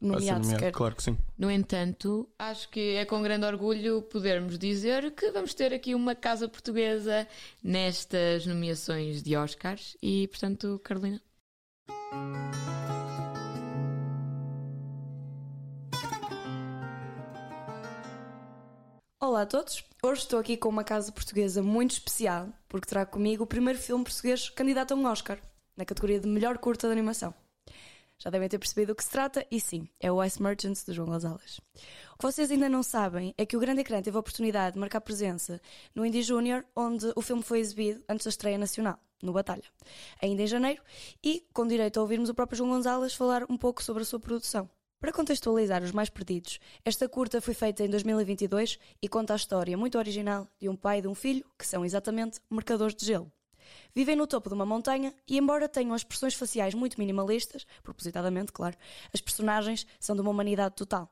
nomeado, 0.00 0.44
sequer. 0.44 0.72
Claro 0.72 0.94
que 0.94 1.02
sim. 1.02 1.18
No 1.38 1.50
entanto, 1.50 2.28
acho 2.38 2.68
que 2.68 2.96
é 2.96 3.04
com 3.04 3.22
grande 3.22 3.46
orgulho 3.46 4.02
podermos 4.02 4.58
dizer 4.58 5.12
que 5.12 5.30
vamos 5.30 5.54
ter 5.54 5.72
aqui 5.72 5.94
uma 5.94 6.14
casa 6.14 6.48
portuguesa 6.48 7.26
nestas 7.62 8.46
nomeações 8.46 9.22
de 9.22 9.36
Oscars 9.36 9.96
e, 10.02 10.28
portanto, 10.28 10.80
Carolina. 10.84 11.20
Olá 19.22 19.42
a 19.42 19.46
todos, 19.46 19.84
hoje 20.02 20.22
estou 20.22 20.40
aqui 20.40 20.56
com 20.56 20.70
uma 20.70 20.82
casa 20.82 21.12
portuguesa 21.12 21.62
muito 21.62 21.90
especial 21.90 22.48
porque 22.66 22.88
trago 22.88 23.10
comigo 23.10 23.44
o 23.44 23.46
primeiro 23.46 23.78
filme 23.78 24.02
português 24.02 24.48
candidato 24.48 24.94
a 24.94 24.96
um 24.96 25.04
Oscar, 25.04 25.38
na 25.76 25.84
categoria 25.84 26.18
de 26.18 26.26
melhor 26.26 26.56
curta 26.56 26.86
de 26.86 26.92
animação. 26.94 27.34
Já 28.18 28.30
devem 28.30 28.48
ter 28.48 28.58
percebido 28.58 28.94
o 28.94 28.96
que 28.96 29.04
se 29.04 29.10
trata, 29.10 29.46
e 29.50 29.60
sim, 29.60 29.86
é 30.00 30.10
o 30.10 30.24
Ice 30.24 30.42
Merchants 30.42 30.86
de 30.86 30.94
João 30.94 31.06
Gonzalez. 31.06 31.60
O 32.14 32.16
que 32.16 32.22
vocês 32.22 32.50
ainda 32.50 32.66
não 32.66 32.82
sabem 32.82 33.34
é 33.36 33.44
que 33.44 33.58
o 33.58 33.60
Grande 33.60 33.82
Ecrã 33.82 34.00
teve 34.00 34.16
a 34.16 34.20
oportunidade 34.20 34.72
de 34.72 34.80
marcar 34.80 35.02
presença 35.02 35.60
no 35.94 36.06
Indie 36.06 36.22
Junior, 36.22 36.64
onde 36.74 37.12
o 37.14 37.20
filme 37.20 37.42
foi 37.42 37.58
exibido 37.58 38.02
antes 38.08 38.24
da 38.24 38.30
estreia 38.30 38.56
nacional, 38.56 38.98
no 39.22 39.34
Batalha, 39.34 39.64
ainda 40.22 40.44
em 40.44 40.46
janeiro, 40.46 40.82
e 41.22 41.46
com 41.52 41.66
direito 41.66 41.98
a 41.98 42.02
ouvirmos 42.02 42.30
o 42.30 42.34
próprio 42.34 42.56
João 42.56 42.70
Gonzalez 42.70 43.12
falar 43.12 43.44
um 43.50 43.58
pouco 43.58 43.82
sobre 43.82 44.02
a 44.02 44.06
sua 44.06 44.18
produção. 44.18 44.66
Para 45.00 45.12
contextualizar 45.14 45.82
os 45.82 45.92
mais 45.92 46.10
perdidos, 46.10 46.60
esta 46.84 47.08
curta 47.08 47.40
foi 47.40 47.54
feita 47.54 47.82
em 47.82 47.88
2022 47.88 48.78
e 49.00 49.08
conta 49.08 49.32
a 49.32 49.36
história 49.36 49.74
muito 49.74 49.96
original 49.96 50.46
de 50.60 50.68
um 50.68 50.76
pai 50.76 50.98
e 50.98 51.00
de 51.00 51.08
um 51.08 51.14
filho 51.14 51.42
que 51.58 51.66
são 51.66 51.86
exatamente 51.86 52.38
mercadores 52.50 52.94
de 52.94 53.06
gelo. 53.06 53.32
Vivem 53.94 54.14
no 54.14 54.26
topo 54.26 54.50
de 54.50 54.54
uma 54.54 54.66
montanha 54.66 55.14
e, 55.26 55.38
embora 55.38 55.70
tenham 55.70 55.96
expressões 55.96 56.34
faciais 56.34 56.74
muito 56.74 56.98
minimalistas, 56.98 57.66
propositadamente, 57.82 58.52
claro, 58.52 58.76
as 59.10 59.22
personagens 59.22 59.86
são 59.98 60.14
de 60.14 60.20
uma 60.20 60.32
humanidade 60.32 60.74
total. 60.74 61.10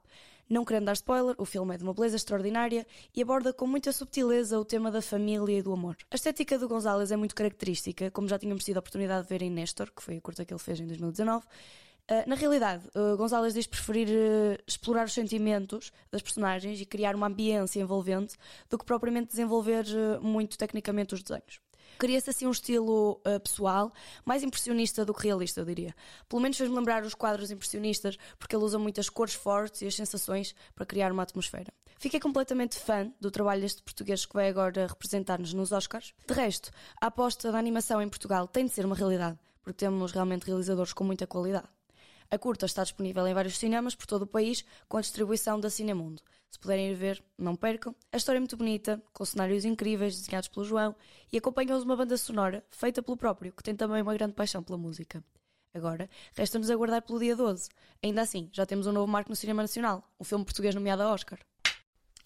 Não 0.51 0.67
querendo 0.67 0.85
dar 0.85 0.93
spoiler, 0.93 1.35
o 1.39 1.47
filme 1.47 1.75
é 1.75 1.79
de 1.79 1.85
uma 1.85 1.95
beleza 1.95 2.17
extraordinária 2.17 2.87
e 3.17 3.23
aborda 3.23 3.55
com 3.55 3.67
muita 3.67 3.91
subtileza 3.91 4.61
o 4.61 4.67
tema 4.67 4.91
da 4.91 5.01
família 5.01 5.59
e 5.59 5.63
do 5.63 5.73
amor. 5.73 5.97
A 6.11 6.15
estética 6.15 6.59
do 6.59 6.69
Gonzalez 6.69 7.11
é 7.11 7.17
muito 7.17 7.35
característica, 7.35 8.11
como 8.11 8.29
já 8.29 8.39
tínhamos 8.39 8.65
tido 8.65 8.77
a 8.77 8.81
oportunidade 8.81 9.23
de 9.23 9.29
ver 9.31 9.41
em 9.41 9.51
Nestor, 9.51 9.91
que 9.91 10.03
foi 10.03 10.19
a 10.19 10.21
curta 10.21 10.45
que 10.45 10.53
ele 10.53 10.61
fez 10.61 10.79
em 10.79 10.87
2019, 10.87 11.47
Uh, 12.11 12.27
na 12.27 12.37
realidade, 12.37 12.89
uh, 12.95 13.19
Gonzalez 13.19 13.53
diz 13.53 13.67
preferir 13.67 14.09
uh, 14.09 14.63
explorar 14.67 15.05
os 15.05 15.13
sentimentos 15.13 15.93
das 16.11 16.23
personagens 16.23 16.81
e 16.81 16.87
criar 16.87 17.15
uma 17.15 17.27
ambiência 17.27 17.81
envolvente 17.81 18.35
do 18.71 18.79
que 18.79 18.85
propriamente 18.87 19.29
desenvolver 19.29 19.85
muito 20.23 20.57
tecnicamente 20.57 21.15
os 21.15 21.23
desenhos. 21.23 21.61
Cria-se 21.99 22.31
assim 22.31 22.47
um 22.47 22.51
estilo 22.51 23.21
pessoal, 23.43 23.93
mais 24.25 24.45
impressionista 24.45 25.05
do 25.05 25.13
que 25.13 25.27
realista, 25.27 25.61
eu 25.61 25.65
diria. 25.65 25.95
Pelo 26.29 26.41
menos 26.41 26.57
fez-me 26.57 26.77
lembrar 26.77 27.03
os 27.03 27.13
quadros 27.13 27.51
impressionistas, 27.51 28.17
porque 28.39 28.55
ele 28.55 28.63
usa 28.63 28.79
muitas 28.79 29.09
cores 29.09 29.35
fortes 29.35 29.83
e 29.83 29.87
as 29.87 29.97
sensações 29.97 30.55
para 30.77 30.87
criar 30.87 31.11
uma 31.11 31.25
atmosfera. 31.25 31.73
Fiquei 31.99 32.21
completamente 32.21 32.79
fã 32.79 33.13
do 33.21 33.33
trabalho 33.33 33.63
deste 33.63 33.83
português 33.83 34.25
que 34.25 34.35
vai 34.35 34.49
agora 34.49 34.87
representar-nos 34.87 35.53
nos 35.53 35.73
Oscars. 35.73 36.15
De 36.25 36.35
resto, 36.35 36.71
a 37.01 37.07
aposta 37.09 37.51
da 37.51 37.59
animação 37.59 38.01
em 38.01 38.09
Portugal 38.09 38.47
tem 38.47 38.67
de 38.67 38.73
ser 38.73 38.87
uma 38.87 38.95
realidade, 38.95 39.37
porque 39.61 39.79
temos 39.79 40.13
realmente 40.13 40.47
realizadores 40.47 40.93
com 40.93 41.03
muita 41.03 41.27
qualidade. 41.27 41.69
A 42.31 42.37
curta 42.37 42.67
está 42.67 42.83
disponível 42.83 43.27
em 43.27 43.33
vários 43.33 43.57
cinemas 43.57 43.95
por 43.95 44.07
todo 44.07 44.23
o 44.23 44.27
país, 44.27 44.63
com 44.87 44.99
a 44.99 45.01
distribuição 45.01 45.59
da 45.59 45.71
Cinemundo. 45.71 46.23
Se 46.51 46.59
puderem 46.59 46.91
ir 46.91 46.95
ver, 46.95 47.25
não 47.39 47.57
percam. 47.57 47.95
A 48.13 48.19
história 48.19 48.39
é 48.39 48.41
muito 48.41 48.57
bonita, 48.57 49.03
com 49.15 49.25
cenários 49.25 49.65
incríveis 49.65 50.15
desenhados 50.15 50.49
pelo 50.49 50.67
João 50.67 50.95
e 51.33 51.39
acompanha-os 51.39 51.85
uma 51.85 51.97
banda 51.97 52.19
sonora 52.19 52.63
feita 52.71 53.03
pelo 53.03 53.17
próprio, 53.17 53.53
que 53.53 53.63
tem 53.63 53.75
também 53.75 54.03
uma 54.03 54.13
grande 54.13 54.35
paixão 54.35 54.63
pela 54.63 54.77
música. 54.77 55.25
Agora, 55.73 56.09
resta-nos 56.35 56.71
aguardar 56.71 57.01
pelo 57.01 57.19
dia 57.19 57.35
12. 57.35 57.71
Ainda 58.03 58.21
assim, 58.21 58.51
já 58.53 58.67
temos 58.67 58.87
um 58.87 58.93
novo 58.93 59.11
marco 59.11 59.31
no 59.31 59.37
cinema 59.37 59.63
nacional, 59.63 60.05
um 60.21 60.25
filme 60.25 60.45
português 60.45 60.75
nomeado 60.75 61.03
a 61.03 61.13
Oscar. 61.13 61.39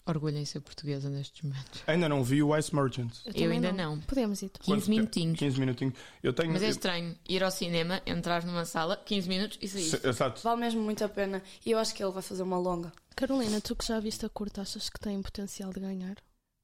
Orgulho 0.05 0.37
em 0.37 0.45
ser 0.45 0.59
portuguesa 0.61 1.09
nestes 1.09 1.41
momentos. 1.41 1.81
Ainda 1.87 2.09
não 2.09 2.23
vi 2.23 2.43
o 2.43 2.55
Ice 2.57 2.73
Merchant. 2.75 3.11
Eu 3.25 3.33
também 3.33 3.51
ainda 3.53 3.71
não. 3.71 3.99
Podemos 4.01 4.41
ir. 4.41 4.49
15 4.49 4.65
Quanto 4.65 4.79
tempo? 4.81 4.89
minutinhos. 4.91 5.39
15 5.39 5.59
minutinhos. 5.59 5.93
Eu 6.21 6.33
tenho. 6.33 6.51
Mas 6.51 6.63
é 6.63 6.69
estranho 6.69 7.15
ir 7.27 7.43
ao 7.43 7.51
cinema, 7.51 8.01
entrar 8.05 8.43
numa 8.45 8.65
sala, 8.65 8.97
15 8.97 9.29
minutos 9.29 9.57
e 9.61 9.67
sair. 9.67 10.07
Exato. 10.07 10.41
Vale 10.43 10.59
mesmo 10.61 10.81
muito 10.81 11.03
a 11.03 11.09
pena. 11.09 11.41
E 11.65 11.71
eu 11.71 11.79
acho 11.79 11.93
que 11.95 12.03
ele 12.03 12.11
vai 12.11 12.21
fazer 12.21 12.43
uma 12.43 12.57
longa. 12.57 12.91
Carolina, 13.15 13.61
tu 13.61 13.75
que 13.75 13.85
já 13.85 13.99
viste 13.99 14.25
a 14.25 14.29
curta, 14.29 14.61
achas 14.61 14.89
que 14.89 14.99
tem 14.99 15.21
potencial 15.21 15.71
de 15.71 15.79
ganhar? 15.79 16.15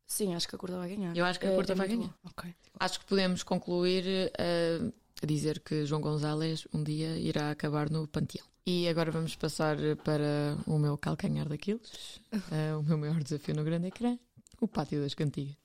Sim, 0.08 0.34
acho 0.34 0.48
que 0.48 0.56
a 0.56 0.60
curta 0.60 0.78
vai 0.78 0.90
ganhar. 0.90 1.16
Eu 1.16 1.24
acho 1.26 1.40
que 1.40 1.46
a 1.46 1.52
É- 1.52 1.56
curta 1.56 1.74
é 1.74 1.76
vai 1.76 1.88
ganhar. 1.88 2.14
Ok. 2.26 2.54
Acho 2.80 3.00
que 3.00 3.06
podemos 3.06 3.44
concluir 3.44 4.32
eh, 4.40 4.80
a 5.22 5.26
dizer 5.26 5.60
que 5.60 5.86
João 5.86 6.02
Gonzalez 6.02 6.68
um 6.74 6.84
dia 6.84 7.16
irá 7.20 7.52
acabar 7.52 7.90
no 7.92 8.08
panteão. 8.08 8.46
E 8.66 8.88
agora 8.88 9.12
vamos 9.12 9.36
passar 9.36 9.78
para 10.04 10.58
o 10.68 10.78
meu 10.78 10.98
calcanhar 10.98 11.48
daqueles, 11.48 12.22
eh, 12.52 12.76
o 12.76 12.84
meu 12.84 12.98
maior 12.98 13.24
desafio 13.24 13.56
no 13.56 13.64
grande 13.64 13.88
ecrã, 13.88 14.18
o 14.62 14.68
Pátio 14.68 15.02
das 15.02 15.14
Cantigas. 15.14 15.58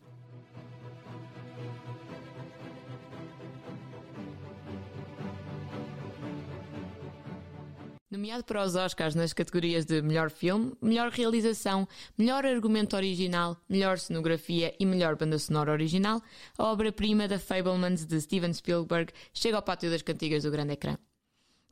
Nomeado 8.14 8.44
para 8.44 8.64
os 8.64 8.76
Oscars 8.76 9.16
nas 9.16 9.32
categorias 9.32 9.84
de 9.84 10.00
melhor 10.00 10.30
filme, 10.30 10.72
melhor 10.80 11.10
realização, 11.10 11.88
melhor 12.16 12.46
argumento 12.46 12.94
original, 12.94 13.60
melhor 13.68 13.98
cenografia 13.98 14.72
e 14.78 14.86
melhor 14.86 15.16
banda 15.16 15.36
sonora 15.36 15.72
original, 15.72 16.22
a 16.56 16.64
obra-prima 16.64 17.26
da 17.26 17.40
Fablemans 17.40 18.06
de 18.06 18.20
Steven 18.20 18.52
Spielberg 18.52 19.12
chega 19.32 19.56
ao 19.56 19.62
pátio 19.64 19.90
das 19.90 20.02
cantigas 20.02 20.44
do 20.44 20.52
grande 20.52 20.74
ecrã. 20.74 20.96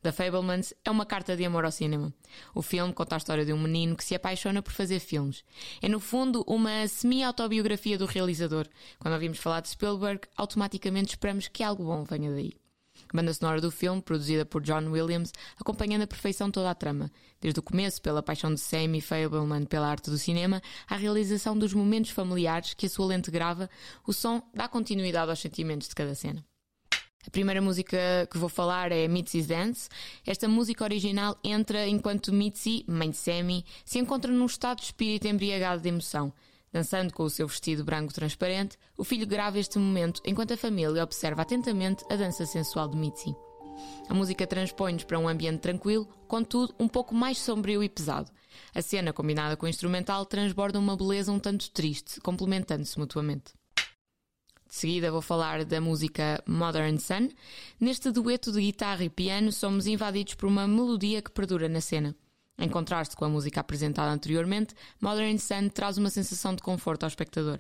The 0.02 0.11
Fablemans 0.11 0.75
é 0.85 0.90
uma 0.90 1.06
carta 1.06 1.37
de 1.37 1.44
amor 1.44 1.64
ao 1.64 1.71
cinema. 1.71 2.12
O 2.52 2.61
filme 2.61 2.92
conta 2.92 3.14
a 3.14 3.18
história 3.18 3.44
de 3.44 3.52
um 3.52 3.59
menino 3.61 3.97
que 3.97 4.02
se 4.02 4.16
apaixona 4.16 4.61
por 4.61 4.73
fazer 4.73 4.99
filmes. 4.99 5.44
É, 5.80 5.88
no 5.88 6.00
fundo, 6.00 6.42
uma 6.44 6.88
semi-autobiografia 6.88 7.97
do 7.97 8.04
realizador. 8.04 8.66
Quando 8.99 9.14
ouvimos 9.14 9.38
falar 9.38 9.61
de 9.61 9.68
Spielberg, 9.68 10.23
automaticamente 10.37 11.11
esperamos 11.11 11.47
que 11.47 11.62
algo 11.62 11.85
bom 11.85 12.02
venha 12.02 12.32
daí. 12.32 12.52
A 13.12 13.16
banda 13.16 13.32
sonora 13.32 13.61
do 13.61 13.71
filme, 13.71 14.02
produzida 14.02 14.44
por 14.44 14.61
John 14.61 14.90
Williams, 14.90 15.32
acompanhando 15.56 16.02
a 16.02 16.06
perfeição 16.09 16.50
toda 16.50 16.71
a 16.71 16.75
trama, 16.75 17.09
desde 17.40 17.61
o 17.61 17.62
começo 17.62 18.02
pela 18.02 18.25
paixão 18.25 18.52
de 18.52 18.61
Sammy 18.61 19.00
Fableman 19.00 19.66
pela 19.66 19.87
arte 19.87 20.11
do 20.11 20.18
cinema, 20.18 20.61
à 20.88 20.97
realização 20.97 21.56
dos 21.56 21.73
momentos 21.73 22.11
familiares 22.11 22.75
que 22.75 22.87
a 22.87 22.90
sua 22.90 23.06
lente 23.06 23.30
grava, 23.30 23.71
o 24.04 24.12
som 24.12 24.42
dá 24.52 24.66
continuidade 24.66 25.30
aos 25.30 25.38
sentimentos 25.38 25.88
de 25.88 25.94
cada 25.94 26.14
cena. 26.16 26.44
A 27.24 27.30
primeira 27.30 27.62
música 27.62 28.26
que 28.30 28.36
vou 28.36 28.48
falar 28.48 28.90
é 28.90 29.06
Mitzi's 29.06 29.46
Dance. 29.46 29.88
Esta 30.26 30.48
música 30.48 30.82
original 30.82 31.38
entra 31.44 31.86
enquanto 31.86 32.32
Mitzi, 32.32 32.84
mãe 32.88 33.10
de 33.10 33.16
Sammy, 33.16 33.64
se 33.84 34.00
encontra 34.00 34.32
num 34.32 34.46
estado 34.46 34.78
de 34.78 34.86
espírito 34.86 35.28
embriagado 35.28 35.80
de 35.80 35.88
emoção. 35.88 36.32
Dançando 36.72 37.12
com 37.12 37.22
o 37.22 37.30
seu 37.30 37.46
vestido 37.46 37.84
branco 37.84 38.12
transparente, 38.12 38.76
o 38.96 39.04
filho 39.04 39.26
grava 39.26 39.58
este 39.58 39.78
momento 39.78 40.20
enquanto 40.24 40.54
a 40.54 40.56
família 40.56 41.02
observa 41.02 41.42
atentamente 41.42 42.04
a 42.10 42.16
dança 42.16 42.44
sensual 42.44 42.88
de 42.88 42.96
Mitzi. 42.96 43.36
A 44.08 44.14
música 44.14 44.46
transpõe-nos 44.46 45.04
para 45.04 45.18
um 45.18 45.28
ambiente 45.28 45.60
tranquilo, 45.60 46.08
contudo 46.26 46.74
um 46.78 46.88
pouco 46.88 47.14
mais 47.14 47.38
sombrio 47.38 47.84
e 47.84 47.88
pesado. 47.88 48.30
A 48.74 48.82
cena, 48.82 49.12
combinada 49.12 49.56
com 49.56 49.66
o 49.66 49.68
instrumental, 49.68 50.26
transborda 50.26 50.78
uma 50.78 50.96
beleza 50.96 51.30
um 51.30 51.38
tanto 51.38 51.70
triste, 51.70 52.20
complementando-se 52.20 52.98
mutuamente. 52.98 53.52
De 54.72 54.78
seguida 54.78 55.12
vou 55.12 55.20
falar 55.20 55.66
da 55.66 55.82
música 55.82 56.42
Modern 56.48 56.98
Sun. 56.98 57.28
Neste 57.78 58.10
dueto 58.10 58.50
de 58.50 58.62
guitarra 58.62 59.04
e 59.04 59.10
piano 59.10 59.52
somos 59.52 59.86
invadidos 59.86 60.32
por 60.32 60.46
uma 60.46 60.66
melodia 60.66 61.20
que 61.20 61.30
perdura 61.30 61.68
na 61.68 61.82
cena. 61.82 62.16
Em 62.58 62.70
contraste 62.70 63.14
com 63.14 63.26
a 63.26 63.28
música 63.28 63.60
apresentada 63.60 64.10
anteriormente, 64.10 64.74
Modern 64.98 65.36
Sun 65.36 65.68
traz 65.68 65.98
uma 65.98 66.08
sensação 66.08 66.54
de 66.54 66.62
conforto 66.62 67.02
ao 67.02 67.08
espectador. 67.08 67.58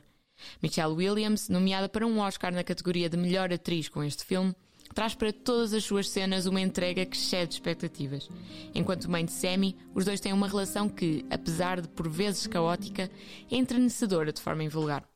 Michelle 0.62 0.94
Williams, 0.94 1.50
nomeada 1.50 1.86
para 1.86 2.06
um 2.06 2.18
Oscar 2.18 2.50
na 2.50 2.64
categoria 2.64 3.10
de 3.10 3.18
melhor 3.18 3.52
atriz 3.52 3.90
com 3.90 4.02
este 4.02 4.24
filme, 4.24 4.56
traz 4.94 5.14
para 5.14 5.34
todas 5.34 5.74
as 5.74 5.84
suas 5.84 6.08
cenas 6.08 6.46
uma 6.46 6.62
entrega 6.62 7.04
que 7.04 7.16
excede 7.18 7.52
expectativas. 7.52 8.26
Enquanto 8.74 9.10
mãe 9.10 9.26
de 9.26 9.32
Sammy, 9.32 9.76
os 9.94 10.06
dois 10.06 10.18
têm 10.18 10.32
uma 10.32 10.48
relação 10.48 10.88
que, 10.88 11.26
apesar 11.28 11.82
de 11.82 11.88
por 11.88 12.08
vezes 12.08 12.46
caótica, 12.46 13.10
é 13.50 13.54
entrenecedora 13.54 14.32
de 14.32 14.40
forma 14.40 14.64
invulgar. 14.64 15.11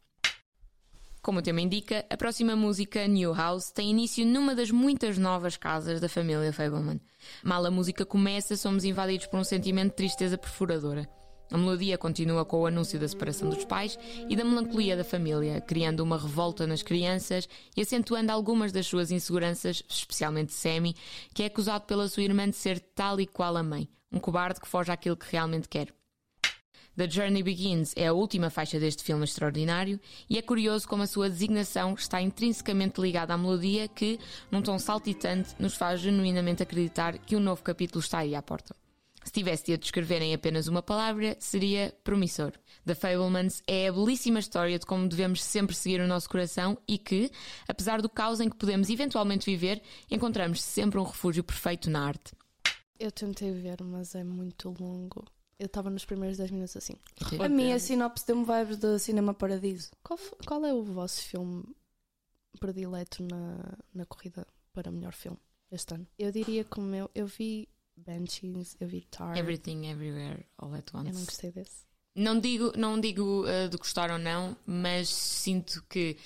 Como 1.26 1.40
o 1.40 1.42
tema 1.42 1.61
indica, 1.61 2.06
a 2.09 2.16
próxima 2.16 2.54
música, 2.54 3.04
New 3.09 3.35
House, 3.35 3.73
tem 3.73 3.90
início 3.90 4.25
numa 4.25 4.54
das 4.54 4.71
muitas 4.71 5.18
novas 5.18 5.56
casas 5.56 6.00
da 6.00 6.09
família 6.09 6.52
Fableman. 6.52 7.00
Mal 7.42 7.66
a 7.66 7.71
música 7.71 8.06
começa, 8.06 8.56
somos 8.56 8.85
invadidos 8.85 9.26
por 9.26 9.40
um 9.40 9.42
sentimento 9.42 9.90
de 9.90 9.97
tristeza 9.97 10.38
perfuradora. 10.38 11.11
A 11.50 11.59
melodia 11.59 11.99
continua 11.99 12.45
com 12.45 12.61
o 12.61 12.66
anúncio 12.66 13.00
da 13.00 13.09
separação 13.09 13.50
dos 13.50 13.64
pais 13.64 13.99
e 14.28 14.37
da 14.37 14.45
melancolia 14.45 14.97
da 14.97 15.02
família, 15.02 15.61
criando 15.61 15.99
uma 15.99 16.16
revolta 16.16 16.64
nas 16.64 16.85
crianças 16.85 17.49
e 17.76 17.80
acentuando 17.80 18.30
algumas 18.30 18.71
das 18.71 18.87
suas 18.87 19.11
inseguranças, 19.11 19.83
especialmente 19.88 20.54
Sammy, 20.54 20.95
que 21.35 21.42
é 21.42 21.47
acusado 21.47 21.87
pela 21.87 22.06
sua 22.06 22.23
irmã 22.23 22.49
de 22.49 22.54
ser 22.54 22.78
tal 22.78 23.21
e 23.21 23.26
qual 23.26 23.56
a 23.56 23.64
mãe, 23.64 23.88
um 24.12 24.21
cobarde 24.21 24.61
que 24.61 24.68
foge 24.68 24.92
àquilo 24.92 25.16
que 25.16 25.26
realmente 25.33 25.68
quer. 25.68 25.95
The 26.96 27.10
Journey 27.10 27.42
Begins 27.42 27.92
é 27.94 28.06
a 28.06 28.12
última 28.14 28.48
faixa 28.48 28.80
deste 28.80 29.04
filme 29.04 29.24
extraordinário 29.24 30.00
e 30.30 30.38
é 30.38 30.42
curioso 30.42 30.88
como 30.88 31.02
a 31.02 31.06
sua 31.06 31.28
designação 31.28 31.92
está 31.92 32.22
intrinsecamente 32.22 32.98
ligada 33.02 33.34
à 33.34 33.38
melodia 33.38 33.86
que, 33.86 34.18
num 34.50 34.62
tom 34.62 34.78
saltitante, 34.78 35.54
nos 35.58 35.74
faz 35.74 36.00
genuinamente 36.00 36.62
acreditar 36.62 37.18
que 37.18 37.36
um 37.36 37.40
novo 37.40 37.62
capítulo 37.62 38.00
está 38.00 38.20
aí 38.20 38.34
à 38.34 38.40
porta. 38.40 38.74
Se 39.22 39.30
tivesse 39.30 39.66
de 39.66 39.74
a 39.74 39.76
descrever 39.76 40.22
em 40.22 40.32
apenas 40.32 40.68
uma 40.68 40.80
palavra, 40.80 41.36
seria 41.38 41.92
promissor. 42.02 42.52
The 42.86 42.94
Fablemans 42.94 43.62
é 43.66 43.88
a 43.88 43.92
belíssima 43.92 44.38
história 44.38 44.78
de 44.78 44.86
como 44.86 45.06
devemos 45.06 45.42
sempre 45.42 45.76
seguir 45.76 46.00
o 46.00 46.06
nosso 46.06 46.30
coração 46.30 46.78
e 46.88 46.96
que, 46.96 47.30
apesar 47.68 48.00
do 48.00 48.08
caos 48.08 48.40
em 48.40 48.48
que 48.48 48.56
podemos 48.56 48.88
eventualmente 48.88 49.44
viver, 49.44 49.82
encontramos 50.10 50.62
sempre 50.62 50.98
um 50.98 51.04
refúgio 51.04 51.44
perfeito 51.44 51.90
na 51.90 52.06
arte. 52.06 52.32
Eu 52.98 53.12
tentei 53.12 53.52
ver, 53.52 53.82
mas 53.82 54.14
é 54.14 54.24
muito 54.24 54.74
longo. 54.80 55.26
Eu 55.58 55.66
estava 55.66 55.88
nos 55.88 56.04
primeiros 56.04 56.36
10 56.36 56.50
minutos 56.50 56.76
assim. 56.76 56.94
A 57.42 57.48
minha 57.48 57.78
sinopse 57.78 58.26
deu-me 58.26 58.44
vibes 58.44 58.76
de 58.76 58.98
Cinema 58.98 59.32
Paradiso. 59.32 59.90
Qual, 60.02 60.18
qual 60.46 60.64
é 60.64 60.72
o 60.75 60.82
vosso 60.82 61.22
filme 61.22 61.64
predileto 62.60 63.22
na, 63.22 63.78
na 63.94 64.04
corrida 64.06 64.46
para 64.72 64.90
melhor 64.90 65.12
filme 65.12 65.38
este 65.70 65.94
ano? 65.94 66.06
Eu 66.18 66.30
diria 66.30 66.62
que 66.64 66.78
o 66.78 66.82
meu. 66.82 67.10
Eu 67.14 67.26
vi 67.26 67.68
Banshees, 67.96 68.76
eu 68.78 68.86
vi 68.86 69.02
Tar. 69.10 69.36
Everything 69.36 69.86
Everywhere 69.86 70.44
All 70.58 70.75
at 70.75 70.90
Eu 70.92 71.02
não 71.02 71.10
Once. 71.10 71.25
gostei 71.25 71.50
desse. 71.52 71.86
Não 72.14 72.38
digo, 72.38 72.72
não 72.76 73.00
digo 73.00 73.44
uh, 73.44 73.68
de 73.68 73.76
gostar 73.76 74.10
ou 74.10 74.18
não, 74.18 74.56
mas 74.66 75.08
sinto 75.08 75.82
que 75.88 76.16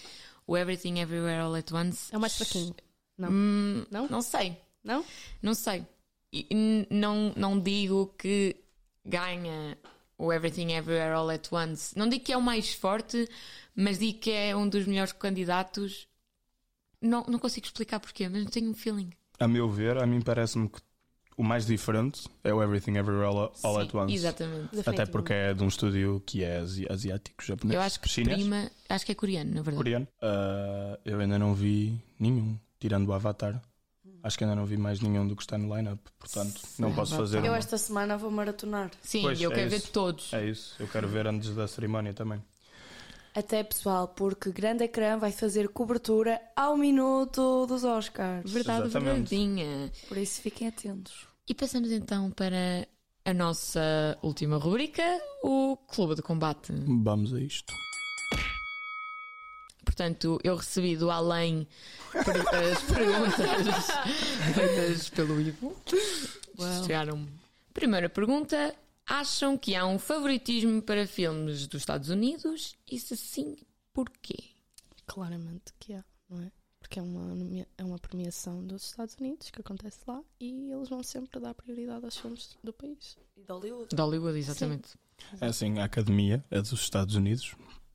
o 0.47 0.57
Everything 0.57 0.99
Everywhere 1.01 1.41
All 1.41 1.55
at 1.55 1.71
Once 1.73 2.13
É 2.13 2.17
o 2.17 2.21
mais 2.21 2.37
fraquinho. 2.37 2.75
Não. 3.17 3.29
Hum, 3.31 3.87
Não? 3.91 4.09
Não 4.09 4.23
sei. 4.23 4.57
Não? 4.83 5.05
Não 5.43 5.55
sei. 5.55 5.87
E, 6.33 6.87
não, 6.91 7.33
não 7.37 7.61
digo 7.61 8.15
que 8.19 8.57
ganha 9.05 9.77
o 10.19 10.33
Everything 10.33 10.73
Everywhere 10.73 11.13
All 11.15 11.31
at 11.31 11.49
Once. 11.51 11.97
Não 11.99 12.09
digo 12.09 12.25
que 12.25 12.33
é 12.33 12.37
o 12.37 12.43
mais 12.43 12.73
forte, 12.75 13.29
mas 13.75 13.99
digo 13.99 14.19
que 14.19 14.31
é 14.31 14.55
um 14.55 14.69
dos 14.69 14.87
melhores 14.87 15.13
candidatos. 15.13 16.07
Não, 17.01 17.25
não 17.27 17.39
consigo 17.39 17.67
explicar 17.67 17.99
porquê, 18.01 18.29
mas 18.29 18.45
não 18.45 18.51
tenho 18.51 18.71
um 18.71 18.75
feeling. 18.75 19.11
A 19.39 19.49
meu 19.49 19.69
ver, 19.71 19.97
a 19.97 20.07
mim 20.07 20.21
parece-me 20.21 20.69
que 20.69 20.79
o 21.37 21.43
mais 21.43 21.65
diferente 21.65 22.29
é 22.45 22.53
o 22.53 22.63
Everything 22.63 22.99
Everywhere 22.99 23.25
All, 23.29 23.55
All 23.63 23.75
Sim, 23.77 23.81
at 23.81 23.95
Once. 23.95 24.15
Exatamente. 24.15 24.81
Até 24.87 25.07
porque 25.07 25.33
é 25.33 25.55
de 25.55 25.65
um 25.65 25.69
estúdio 25.69 26.23
que 26.27 26.45
é 26.45 26.59
asi- 26.59 26.87
asiático, 26.91 27.43
japonês. 27.43 27.75
Eu 27.75 27.81
acho 27.81 27.99
que 27.99 28.07
chinês, 28.11 28.37
prima, 28.39 28.71
acho 28.91 29.07
que 29.07 29.13
é 29.13 29.15
coreano, 29.15 29.51
na 29.55 29.63
verdade. 29.63 29.77
coreano. 29.77 30.09
Ah, 30.21 30.99
eu 31.03 31.19
ainda 31.19 31.39
não 31.39 31.55
vi 31.55 31.99
nenhum, 32.19 32.59
tirando 32.79 33.09
o 33.09 33.15
Avatar. 33.15 33.63
Acho 34.23 34.37
que 34.39 34.45
ainda 34.45 34.55
não 34.57 34.67
vi 34.67 34.77
mais 34.77 35.01
nenhum 35.01 35.27
do 35.27 35.35
que 35.35 35.43
está 35.43 35.57
no 35.57 35.75
line-up. 35.75 36.01
Portanto, 36.19 36.61
não 36.79 36.93
posso 36.95 37.17
fazer. 37.17 37.39
Eu 37.39 37.45
uma- 37.53 37.59
esta 37.59 37.79
semana 37.79 38.17
vou 38.19 38.31
maratonar. 38.31 38.91
Sim, 39.03 39.23
Pois, 39.23 39.41
eu 39.41 39.51
é 39.51 39.55
quero 39.55 39.71
ver 39.71 39.77
isso. 39.79 39.93
todos. 39.93 40.33
É 40.33 40.45
isso, 40.47 40.77
eu 40.79 40.87
quero 40.89 41.09
ver 41.09 41.27
antes 41.27 41.55
da 41.55 41.67
cerimónia 41.67 42.13
também. 42.13 42.43
Até 43.35 43.63
pessoal, 43.63 44.09
porque 44.09 44.51
Grande 44.51 44.85
Ecrã 44.85 45.17
vai 45.17 45.31
fazer 45.33 45.69
cobertura 45.69 46.41
ao 46.57 46.77
minuto 46.77 47.65
dos 47.67 47.85
Oscars. 47.85 48.51
Verdade, 48.51 48.87
Exatamente. 48.89 49.31
verdadeinha. 49.35 49.93
Por 50.09 50.19
isso 50.19 50.41
fiquem 50.43 50.67
atentos. 50.69 51.27
E 51.49 51.55
passamos 51.55 51.91
então 51.93 52.31
para 52.33 52.87
a 53.25 53.33
nossa 53.33 54.19
última 54.23 54.57
rubrica, 54.59 55.03
o 55.45 55.77
Clube 55.77 56.17
de 56.17 56.23
Combate. 56.23 56.73
Vamos 56.73 57.33
a 57.33 57.41
isto. 57.41 57.73
Portanto, 60.01 60.41
eu 60.43 60.57
recebi 60.57 60.97
do 60.97 61.11
além 61.11 61.69
per- 62.11 62.49
as 62.73 62.81
perguntas 62.91 63.87
feitas 64.55 65.09
pelo 65.11 65.39
Ivo. 65.39 65.77
Chegaram. 66.83 67.29
Primeira 67.75 68.09
pergunta: 68.09 68.75
acham 69.07 69.59
que 69.59 69.75
há 69.75 69.85
um 69.87 69.99
favoritismo 69.99 70.81
para 70.81 71.07
filmes 71.07 71.67
dos 71.67 71.83
Estados 71.83 72.09
Unidos? 72.09 72.75
E 72.91 72.99
se 72.99 73.15
sim, 73.15 73.59
porquê? 73.93 74.39
Claramente 75.07 75.65
que 75.79 75.93
há, 75.93 76.03
não 76.31 76.41
é? 76.45 76.51
porque 76.79 76.99
é 76.99 77.03
uma, 77.03 77.67
é 77.77 77.85
uma 77.85 77.99
premiação 77.99 78.67
dos 78.67 78.87
Estados 78.87 79.15
Unidos 79.21 79.51
que 79.51 79.61
acontece 79.61 79.99
lá 80.09 80.23
e 80.41 80.73
eles 80.73 80.89
vão 80.89 81.03
sempre 81.03 81.39
dar 81.39 81.53
prioridade 81.53 82.07
aos 82.07 82.17
filmes 82.17 82.57
do 82.65 82.73
país. 82.73 83.19
E 83.37 83.43
de 83.43 83.53
Hollywood. 83.53 83.95
De 83.95 84.01
Hollywood, 84.01 84.39
exatamente. 84.39 84.89
É 85.43 85.47
assim, 85.49 85.79
a 85.79 85.85
academia 85.85 86.43
é 86.51 86.59
dos 86.59 86.73
Estados 86.73 87.15
Unidos, 87.15 87.55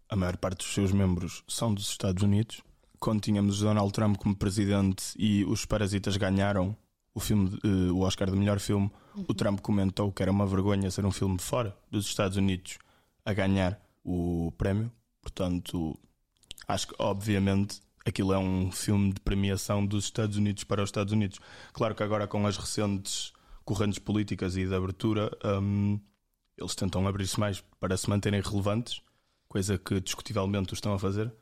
a 0.10 0.16
maior 0.16 0.38
parte 0.38 0.60
dos 0.60 0.74
seus 0.74 0.92
membros 0.92 1.44
são 1.48 1.74
dos 1.74 1.90
Estados 1.90 2.24
Unidos. 2.24 2.62
Quando 3.00 3.22
tínhamos 3.22 3.60
Donald 3.60 3.92
Trump 3.92 4.18
como 4.18 4.36
presidente 4.36 5.14
e 5.18 5.44
os 5.46 5.66
Parasitas 5.66 6.18
ganharam 6.18 6.76
o, 7.14 7.20
filme, 7.20 7.58
eh, 7.64 7.92
o 7.92 8.02
Oscar 8.02 8.30
de 8.30 8.38
melhor 8.38 8.60
filme, 8.60 8.92
o 9.28 9.34
Trump 9.34 9.60
comentou 9.62 10.12
que 10.12 10.22
era 10.22 10.32
uma 10.32 10.46
vergonha 10.46 10.92
ser 10.92 11.06
um 11.06 11.12
filme 11.12 11.40
fora 11.40 11.76
dos 11.90 12.06
Estados 12.06 12.38
Unidos 12.38 12.78
a 13.24 13.34
ganhar 13.34 13.80
o 14.04 14.52
prémio. 14.58 14.92
Portanto, 15.22 15.98
acho 16.68 16.88
que 16.88 16.96
obviamente 17.00 17.82
aquilo 18.06 18.34
é 18.34 18.38
um 18.38 18.72
filme 18.72 19.14
de 19.14 19.20
premiação 19.20 19.86
dos 19.86 20.06
Estados 20.06 20.38
Unidos 20.38 20.64
para 20.64 20.84
os 20.84 20.90
Estados 20.90 21.12
Unidos. 21.12 21.40
Claro 21.74 21.96
que 21.96 22.04
agora 22.04 22.28
com 22.28 22.46
as 22.46 22.58
recentes 22.58 23.34
correntes 23.64 23.98
políticas 23.98 24.56
e 24.56 24.66
de 24.66 24.76
abertura, 24.76 25.32
hum, 25.44 26.00
eles 26.58 26.76
tentam 26.76 27.06
abrir-se 27.08 27.40
mais 27.40 27.62
para 27.80 27.98
se 27.98 28.08
manterem 28.08 28.42
relevantes, 28.42 29.02
coisa 29.56 29.78
que 29.78 30.02
discutivelmente 30.02 30.74
o 30.74 30.76
estão 30.76 30.94
a 30.94 31.00
fazer, 31.00 31.34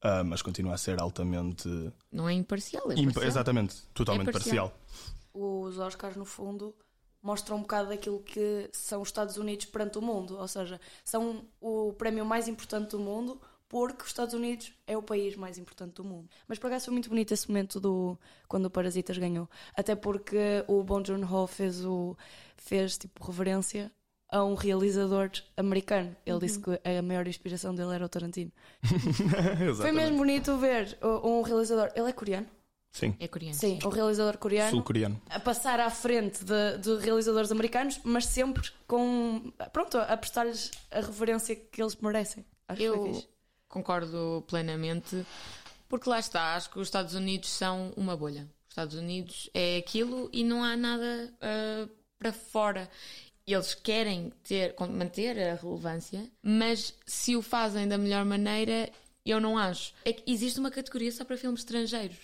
ah, 0.00 0.22
mas 0.22 0.40
continua 0.40 0.74
a 0.74 0.78
ser 0.78 1.00
altamente. 1.00 1.68
Não 2.12 2.28
é 2.28 2.32
imparcial, 2.32 2.92
é 2.92 2.94
parcial. 2.94 3.24
exatamente, 3.24 3.82
totalmente 3.92 4.28
É 4.28 4.32
parcial. 4.32 4.68
parcial. 4.68 5.02
Os 5.34 5.76
Oscars, 5.76 6.14
no 6.14 6.24
fundo, 6.24 6.72
mostram 7.20 7.56
um 7.56 7.62
bocado 7.62 7.88
daquilo 7.88 8.20
que 8.20 8.70
são 8.72 9.02
os 9.02 9.08
Estados 9.08 9.36
Unidos 9.36 9.66
perante 9.66 9.98
o 9.98 10.00
mundo. 10.02 10.38
Ou 10.38 10.46
seja, 10.46 10.80
são 11.04 11.44
o 11.60 11.92
prémio 11.94 12.24
mais 12.24 12.46
importante 12.46 12.90
do 12.92 13.00
mundo 13.00 13.40
porque 13.68 14.02
os 14.02 14.10
Estados 14.10 14.32
Unidos 14.32 14.72
é 14.86 14.96
o 14.96 15.02
país 15.02 15.34
mais 15.34 15.58
importante 15.58 15.94
do 15.94 16.04
mundo. 16.04 16.28
Mas 16.46 16.60
por 16.60 16.68
acaso 16.68 16.84
foi 16.84 16.92
muito 16.92 17.08
bonito 17.08 17.34
esse 17.34 17.48
momento 17.48 17.80
do 17.80 18.16
quando 18.46 18.66
o 18.66 18.70
Parasitas 18.70 19.18
ganhou. 19.18 19.50
Até 19.76 19.96
porque 19.96 20.64
o 20.68 20.84
Bong 20.84 21.04
Joon-ho 21.04 21.48
fez, 21.48 21.84
o, 21.84 22.16
fez 22.56 22.96
tipo 22.96 23.24
reverência 23.24 23.90
a 24.28 24.44
um 24.44 24.54
realizador 24.54 25.30
americano. 25.56 26.16
Ele 26.24 26.38
disse 26.40 26.58
que 26.60 26.70
a 26.84 27.02
maior 27.02 27.26
inspiração 27.26 27.74
dele 27.74 27.94
era 27.94 28.04
o 28.04 28.08
Tarantino. 28.08 28.50
Foi 29.76 29.92
mesmo 29.92 30.18
bonito 30.18 30.56
ver 30.58 30.98
uh, 31.02 31.26
um 31.28 31.42
realizador. 31.42 31.90
Ele 31.94 32.08
é 32.08 32.12
coreano? 32.12 32.46
Sim, 32.92 33.14
É 33.20 33.28
coreano. 33.28 33.54
Sim, 33.54 33.78
um 33.84 33.88
realizador 33.90 34.38
coreano 34.38 34.70
sul-coreano. 34.70 35.20
a 35.28 35.38
passar 35.38 35.78
à 35.80 35.90
frente 35.90 36.42
de, 36.42 36.78
de 36.78 36.96
realizadores 37.04 37.52
americanos, 37.52 38.00
mas 38.02 38.24
sempre 38.24 38.70
com. 38.86 39.52
Pronto, 39.70 39.98
a 39.98 40.16
prestar-lhes 40.16 40.70
a 40.90 41.00
reverência 41.00 41.54
que 41.54 41.82
eles 41.82 41.94
merecem. 41.96 42.42
Acho 42.66 42.80
Eu 42.80 43.04
fixe. 43.04 43.28
concordo 43.68 44.42
plenamente, 44.48 45.26
porque 45.90 46.08
lá 46.08 46.18
está, 46.18 46.54
acho 46.54 46.70
que 46.70 46.78
os 46.78 46.88
Estados 46.88 47.14
Unidos 47.14 47.50
são 47.50 47.92
uma 47.98 48.16
bolha. 48.16 48.48
Os 48.66 48.70
Estados 48.72 48.94
Unidos 48.94 49.50
é 49.52 49.76
aquilo 49.76 50.30
e 50.32 50.42
não 50.42 50.64
há 50.64 50.74
nada 50.74 51.34
ah, 51.42 51.86
para 52.18 52.32
fora. 52.32 52.88
Eles 53.46 53.74
querem 53.74 54.32
ter, 54.42 54.74
manter 54.90 55.38
a 55.38 55.54
relevância, 55.54 56.28
mas 56.42 56.92
se 57.06 57.36
o 57.36 57.42
fazem 57.42 57.86
da 57.86 57.96
melhor 57.96 58.24
maneira, 58.24 58.90
eu 59.24 59.40
não 59.40 59.56
acho. 59.56 59.92
É 60.04 60.12
que 60.12 60.30
existe 60.30 60.58
uma 60.58 60.70
categoria 60.70 61.12
só 61.12 61.24
para 61.24 61.36
filmes 61.36 61.60
estrangeiros. 61.60 62.16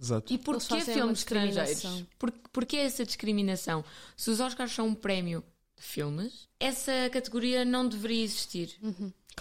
Exato. 0.00 0.32
E 0.32 0.38
porquê 0.38 0.80
filmes 0.80 1.18
estrangeiros? 1.20 2.04
Por, 2.18 2.30
porquê 2.52 2.76
essa 2.78 3.04
discriminação? 3.04 3.84
Se 4.16 4.30
os 4.30 4.38
Oscars 4.38 4.72
são 4.72 4.86
um 4.88 4.94
prémio 4.94 5.42
de 5.76 5.82
filmes, 5.82 6.48
essa 6.58 6.92
categoria 7.12 7.64
não 7.64 7.88
deveria 7.88 8.22
existir. 8.22 8.76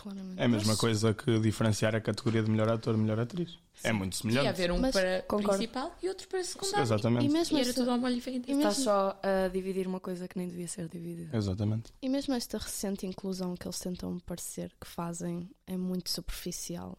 Claramente. 0.01 0.39
É 0.39 0.46
a 0.46 0.48
mesma 0.48 0.77
coisa 0.77 1.13
que 1.13 1.39
diferenciar 1.39 1.94
a 1.96 2.00
categoria 2.01 2.41
de 2.41 2.50
melhor 2.50 2.70
ator 2.70 2.96
e 2.96 2.98
melhor 2.98 3.20
atriz. 3.20 3.58
É 3.84 3.91
muito 3.91 4.15
semelhante. 4.15 4.48
haver 4.48 4.72
um 4.72 4.79
Mas 4.79 4.94
para 4.94 5.22
concordo. 5.24 5.58
principal 5.58 5.96
e 6.01 6.08
outro 6.10 6.27
para 6.27 6.44
secundário. 6.44 6.82
Exatamente. 6.84 7.25
E 7.25 7.29
mesmo, 7.29 7.58
E 7.58 7.62
era 7.62 7.70
esta, 7.70 7.82
tudo 7.82 7.91
ao 7.91 7.98
molho 7.98 8.15
e 8.15 8.41
e 8.48 8.53
mesmo- 8.56 8.72
só 8.84 9.20
a 9.24 9.48
dividir 9.50 9.88
uma 9.88 10.00
coisa 10.00 10.27
que 10.27 10.38
nem 10.38 10.48
devia 10.48 10.68
ser 10.68 10.88
dividida. 10.88 11.36
Exatamente. 11.36 11.91
e 12.01 12.10
mesmo 12.10 12.34
esta 12.34 12.58
recente 12.58 13.06
inclusão 13.06 13.56
que 13.56 13.65
eles 13.68 13.79
tentam 13.79 14.20
parecer 14.20 14.72
que 14.79 14.88
fazem 14.88 15.50
é 15.68 15.75
muito 15.77 16.10
superficial. 16.10 16.98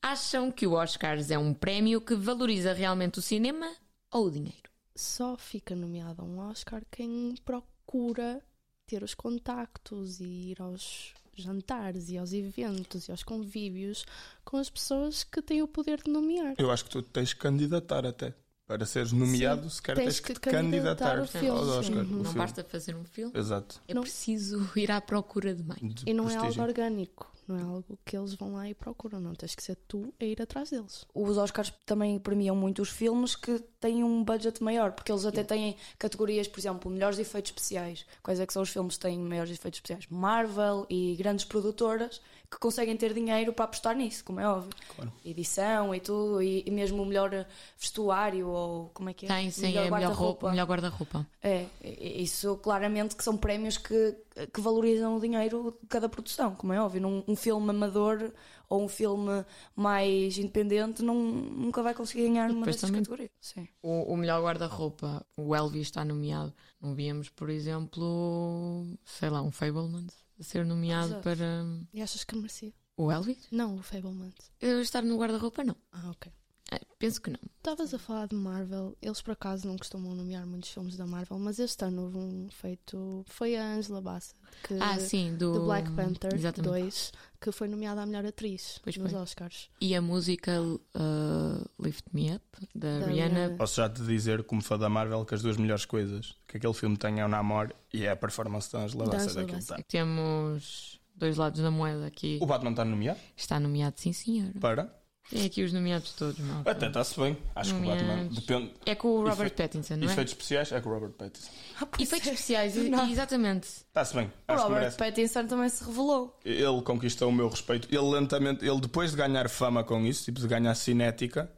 Acham 0.00 0.50
que 0.50 0.66
o 0.66 0.72
Oscars 0.72 1.30
é 1.30 1.38
um 1.38 1.54
prémio 1.54 2.00
que 2.00 2.14
valoriza 2.14 2.72
realmente 2.72 3.18
o 3.18 3.22
cinema 3.22 3.70
ou 4.10 4.26
o 4.26 4.30
dinheiro? 4.30 4.70
Só 4.96 5.36
fica 5.36 5.74
nomeado 5.76 6.22
a 6.22 6.24
um 6.24 6.38
Oscar 6.38 6.82
quem 6.90 7.34
procura 7.44 8.42
ter 8.86 9.02
os 9.02 9.14
contactos 9.14 10.20
e 10.20 10.50
ir 10.50 10.60
aos 10.60 11.14
jantares 11.34 12.08
e 12.10 12.18
aos 12.18 12.32
eventos 12.32 13.08
e 13.08 13.10
aos 13.10 13.22
convívios 13.22 14.04
com 14.44 14.56
as 14.56 14.68
pessoas 14.70 15.24
que 15.24 15.40
têm 15.42 15.62
o 15.62 15.68
poder 15.68 16.02
de 16.02 16.10
nomear. 16.10 16.54
Eu 16.58 16.70
acho 16.70 16.84
que 16.84 16.90
tu 16.90 17.02
tens 17.02 17.32
que 17.32 17.40
candidatar 17.40 18.04
até. 18.06 18.34
Para 18.64 18.86
seres 18.86 19.12
nomeado, 19.12 19.64
Sim, 19.64 19.70
sequer 19.70 19.96
tens 19.96 20.04
tens 20.04 20.20
que 20.20 20.26
que 20.28 20.34
te 20.34 20.40
candidatar 20.50 21.16
candidatar 21.16 21.46
ao 21.50 21.78
Oscar. 21.78 21.94
Não 22.04 22.22
filme. 22.24 22.38
basta 22.38 22.64
fazer 22.64 22.94
um 22.94 23.04
filme, 23.04 23.32
Exato. 23.36 23.82
é 23.88 23.92
Não- 23.92 24.02
preciso 24.02 24.66
ir 24.76 24.90
à 24.90 25.00
procura 25.00 25.52
de 25.54 25.62
mais. 25.64 25.80
De 25.80 26.04
E 26.08 26.14
não 26.14 26.24
é 26.24 26.34
algo 26.34 26.40
prestígio. 26.42 26.62
orgânico, 26.62 27.30
não 27.46 27.58
é 27.58 27.62
algo 27.62 27.98
que 28.04 28.16
eles 28.16 28.34
vão 28.34 28.54
lá 28.54 28.68
e 28.70 28.72
procuram, 28.74 29.20
não 29.20 29.34
tens 29.34 29.54
que 29.56 29.62
ser 29.62 29.76
tu 29.88 30.14
a 30.18 30.24
ir 30.24 30.40
atrás 30.40 30.70
deles. 30.70 31.04
Os 31.12 31.36
Oscars 31.36 31.72
também 31.84 32.18
premiam 32.20 32.54
muito 32.56 32.80
os 32.80 32.88
filmes 32.88 33.34
que 33.36 33.62
têm 33.82 34.02
um 34.04 34.22
budget 34.22 34.62
maior, 34.62 34.92
porque 34.92 35.12
eles 35.12 35.26
até 35.26 35.42
têm 35.42 35.76
categorias, 35.98 36.48
por 36.48 36.60
exemplo, 36.60 36.90
melhores 36.90 37.18
efeitos 37.18 37.50
especiais. 37.50 38.06
Quais 38.22 38.40
é 38.40 38.46
que 38.46 38.52
são 38.52 38.62
os 38.62 38.70
filmes 38.70 38.96
que 38.96 39.02
têm 39.02 39.18
melhores 39.18 39.50
efeitos 39.50 39.78
especiais? 39.78 40.06
Marvel 40.08 40.86
e 40.88 41.14
grandes 41.16 41.44
produtoras 41.44 42.20
que 42.50 42.58
conseguem 42.58 42.96
ter 42.96 43.14
dinheiro 43.14 43.52
para 43.52 43.64
apostar 43.64 43.96
nisso, 43.96 44.22
como 44.24 44.38
é 44.38 44.46
óbvio. 44.46 44.70
Claro. 44.94 45.12
Edição 45.24 45.94
e 45.94 46.00
tudo, 46.00 46.42
e, 46.42 46.62
e 46.66 46.70
mesmo 46.70 47.02
o 47.02 47.06
melhor 47.06 47.46
vestuário, 47.78 48.46
ou 48.46 48.90
como 48.92 49.08
é 49.08 49.14
que 49.14 49.24
é? 49.24 49.28
Tem, 49.28 49.50
sim, 49.50 49.68
é 49.68 49.68
melhor 49.68 49.90
guarda-roupa. 49.90 50.22
roupa, 50.22 50.50
melhor 50.50 50.66
guarda-roupa. 50.66 51.26
É, 51.42 51.66
isso 51.82 52.56
claramente 52.58 53.16
que 53.16 53.24
são 53.24 53.38
prémios 53.38 53.78
que, 53.78 54.14
que 54.52 54.60
valorizam 54.60 55.16
o 55.16 55.20
dinheiro 55.20 55.76
de 55.80 55.88
cada 55.88 56.08
produção, 56.08 56.54
como 56.54 56.74
é 56.74 56.80
óbvio. 56.80 57.00
Num, 57.00 57.24
um 57.26 57.34
filme 57.34 57.70
amador 57.70 58.30
ou 58.72 58.82
um 58.84 58.88
filme 58.88 59.44
mais 59.76 60.38
independente 60.38 61.02
não, 61.02 61.14
nunca 61.22 61.82
vai 61.82 61.94
conseguir 61.94 62.22
ganhar 62.28 62.50
uma 62.50 62.64
dessas 62.64 62.82
também- 62.82 63.00
categorias. 63.02 63.30
Sim. 63.40 63.68
O, 63.82 64.12
o 64.12 64.16
melhor 64.16 64.42
guarda-roupa, 64.42 65.24
o 65.36 65.54
Elvis 65.54 65.82
está 65.88 66.04
nomeado. 66.04 66.52
Não 66.80 66.94
víamos, 66.94 67.28
por 67.28 67.50
exemplo, 67.50 68.86
sei 69.04 69.28
lá, 69.30 69.42
um 69.42 69.50
Fableman 69.50 70.06
a 70.40 70.42
ser 70.42 70.64
nomeado 70.64 71.08
Exato. 71.08 71.22
para. 71.22 71.64
E 71.92 72.00
achas 72.02 72.24
que 72.24 72.34
merecia? 72.34 72.72
O 72.96 73.10
Elvis? 73.10 73.46
Não, 73.50 73.76
o 73.76 73.82
Fableman. 73.82 74.32
Eu 74.60 74.80
estar 74.80 75.02
no 75.02 75.18
guarda-roupa, 75.18 75.62
não. 75.64 75.76
Ah, 75.92 76.10
ok. 76.10 76.32
Ah, 76.74 76.80
Penso 76.98 77.20
que 77.20 77.30
não. 77.30 77.38
Estavas 77.58 77.92
a 77.94 77.98
falar 77.98 78.28
de 78.28 78.34
Marvel, 78.36 78.96
eles 79.02 79.20
por 79.20 79.32
acaso 79.32 79.66
não 79.66 79.76
costumam 79.76 80.14
nomear 80.14 80.46
muitos 80.46 80.70
filmes 80.70 80.96
da 80.96 81.04
Marvel, 81.06 81.38
mas 81.38 81.58
este 81.58 81.84
ano 81.84 82.02
houve 82.04 82.16
um 82.18 82.48
feito. 82.50 83.24
Foi 83.26 83.56
a 83.56 83.74
Angela 83.74 84.00
Bassett, 84.00 84.34
que, 84.62 84.74
Ah, 84.80 84.98
sim, 85.00 85.36
do, 85.36 85.52
do 85.52 85.64
Black 85.64 85.90
Panther 85.92 86.32
Exatamente. 86.34 86.70
2, 86.70 87.12
que 87.40 87.50
foi 87.52 87.66
nomeada 87.68 88.02
a 88.02 88.06
melhor 88.06 88.24
atriz 88.24 88.78
Pois 88.82 88.96
nos 88.96 89.10
foi. 89.10 89.20
Oscars. 89.20 89.68
E 89.80 89.94
a 89.96 90.00
música 90.00 90.60
uh, 90.62 91.70
Lift 91.80 92.04
Me 92.12 92.34
Up, 92.36 92.44
da, 92.74 93.00
Da 93.00 93.06
Rihanna. 93.06 93.34
Rihanna. 93.46 93.56
Posso 93.56 93.76
já 93.76 93.88
te 93.88 94.02
dizer, 94.02 94.44
como 94.44 94.62
fã 94.62 94.78
da 94.78 94.88
Marvel, 94.88 95.24
que 95.24 95.34
as 95.34 95.42
duas 95.42 95.56
melhores 95.56 95.84
coisas 95.84 96.34
que 96.46 96.56
aquele 96.56 96.74
filme 96.74 96.96
tem 96.96 97.20
é 97.20 97.24
o 97.24 97.28
namoro 97.28 97.74
e 97.92 98.04
é 98.04 98.10
a 98.10 98.16
performance 98.16 98.70
da 98.72 98.80
Angela 98.84 99.04
Bassett. 99.06 99.22
Angela 99.24 99.40
daquilo 99.40 99.58
Bassett. 99.58 99.82
tá. 99.82 99.88
Temos 99.88 101.00
dois 101.16 101.36
lados 101.36 101.60
da 101.60 101.70
moeda 101.70 102.06
aqui. 102.06 102.38
O 102.40 102.46
Batman 102.46 102.70
está 102.70 102.84
nomeado 102.84 103.18
Está 103.36 103.58
nomeado, 103.60 103.98
sim, 104.00 104.12
senhor. 104.12 104.52
para. 104.60 105.01
Tem 105.32 105.46
aqui 105.46 105.62
os 105.62 105.72
nomeados 105.72 106.12
todos, 106.12 106.38
mal. 106.40 106.62
Até 106.66 106.86
está-se 106.88 107.18
bem. 107.18 107.36
Acho 107.54 107.74
que 107.74 107.80
o 107.80 107.86
Batman. 107.86 108.06
Nomeados. 108.16 108.38
Depende. 108.38 108.72
É 108.84 108.94
com 108.94 109.08
o 109.08 109.28
Robert 109.28 109.46
Efe- 109.46 109.56
Pattinson, 109.56 109.96
não 109.96 110.08
é? 110.08 110.12
Efeitos 110.12 110.32
especiais 110.32 110.72
é 110.72 110.80
com 110.80 110.90
o 110.90 110.92
Robert 110.92 111.10
Pattinson. 111.12 111.50
Efeitos 111.98 112.28
especiais, 112.28 112.76
e- 112.76 112.88
Não. 112.90 113.10
exatamente. 113.10 113.66
Está-se 113.66 114.14
bem. 114.14 114.26
O 114.26 114.52
Acho 114.52 114.66
que 114.66 114.72
Robert. 114.72 114.96
Pattinson 114.96 115.46
também 115.46 115.68
se 115.68 115.82
revelou. 115.84 116.38
Ele 116.44 116.82
conquistou 116.82 117.28
o 117.28 117.32
meu 117.32 117.48
respeito. 117.48 117.88
Ele 117.90 118.04
lentamente, 118.10 118.64
ele 118.64 118.80
depois 118.80 119.10
de 119.12 119.16
ganhar 119.16 119.48
fama 119.48 119.82
com 119.82 120.04
isso, 120.06 120.24
tipo 120.24 120.38
de 120.40 120.46
ganhar 120.46 120.74
cinética, 120.74 121.50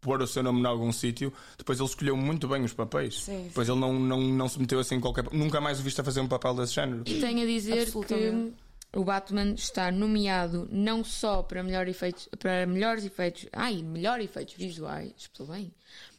pôr 0.00 0.22
o 0.22 0.26
seu 0.26 0.40
nome 0.42 0.60
em 0.60 0.66
algum 0.66 0.92
sítio, 0.92 1.32
depois 1.58 1.80
ele 1.80 1.88
escolheu 1.88 2.16
muito 2.16 2.46
bem 2.46 2.62
os 2.62 2.72
papéis. 2.72 3.24
Sim, 3.24 3.46
Depois 3.48 3.68
ele 3.68 3.80
não, 3.80 3.92
não, 3.98 4.20
não 4.20 4.48
se 4.48 4.60
meteu 4.60 4.78
assim 4.78 4.94
em 4.94 5.00
qualquer. 5.00 5.24
Nunca 5.32 5.60
mais 5.60 5.80
o 5.80 5.82
viste 5.82 6.00
a 6.00 6.04
fazer 6.04 6.20
um 6.20 6.28
papel 6.28 6.54
desse 6.54 6.74
género. 6.74 7.02
E 7.06 7.18
tenho 7.20 7.42
a 7.42 7.46
dizer 7.46 7.86
que. 7.90 8.52
O 8.96 9.04
Batman 9.04 9.52
está 9.52 9.92
nomeado 9.92 10.66
não 10.72 11.04
só 11.04 11.42
para, 11.42 11.62
melhor 11.62 11.86
efeitos, 11.86 12.28
para 12.38 12.66
melhores 12.66 13.04
efeitos. 13.04 13.46
Ai, 13.52 13.82
melhor 13.82 14.20
efeitos 14.20 14.54
visuais, 14.54 15.12
estou 15.18 15.46
bem. 15.46 15.72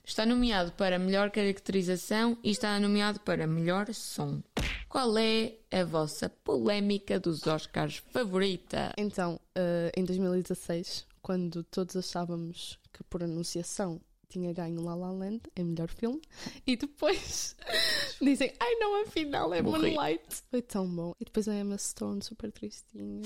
Está 0.05 0.25
nomeado 0.25 0.71
para 0.71 0.99
melhor 0.99 1.31
caracterização 1.31 2.37
e 2.43 2.51
está 2.51 2.79
nomeado 2.79 3.19
para 3.19 3.47
melhor 3.47 3.91
som. 3.93 4.41
Qual 4.87 5.17
é 5.17 5.55
a 5.71 5.83
vossa 5.83 6.29
polémica 6.29 7.19
dos 7.19 7.45
Oscars 7.45 7.97
favorita? 8.11 8.93
Então, 8.95 9.39
eh, 9.55 9.91
em 9.97 10.05
2016, 10.05 11.05
quando 11.21 11.63
todos 11.63 11.95
achávamos 11.95 12.79
que 12.93 13.03
por 13.03 13.23
anunciação 13.23 13.99
tinha 14.29 14.53
ganho 14.53 14.81
La 14.81 14.95
La 14.95 15.11
Land 15.11 15.41
em 15.55 15.63
melhor 15.63 15.89
filme, 15.89 16.21
e 16.65 16.75
depois 16.75 17.55
dizem, 18.21 18.53
ai 18.59 18.75
não, 18.75 19.01
afinal 19.01 19.53
é 19.53 19.61
Morri. 19.61 19.91
Moonlight. 19.91 20.43
Foi 20.49 20.61
tão 20.61 20.87
bom. 20.87 21.13
E 21.19 21.25
depois 21.25 21.47
a 21.47 21.55
Emma 21.55 21.77
Stone, 21.77 22.21
super 22.23 22.51
tristinha. 22.51 23.21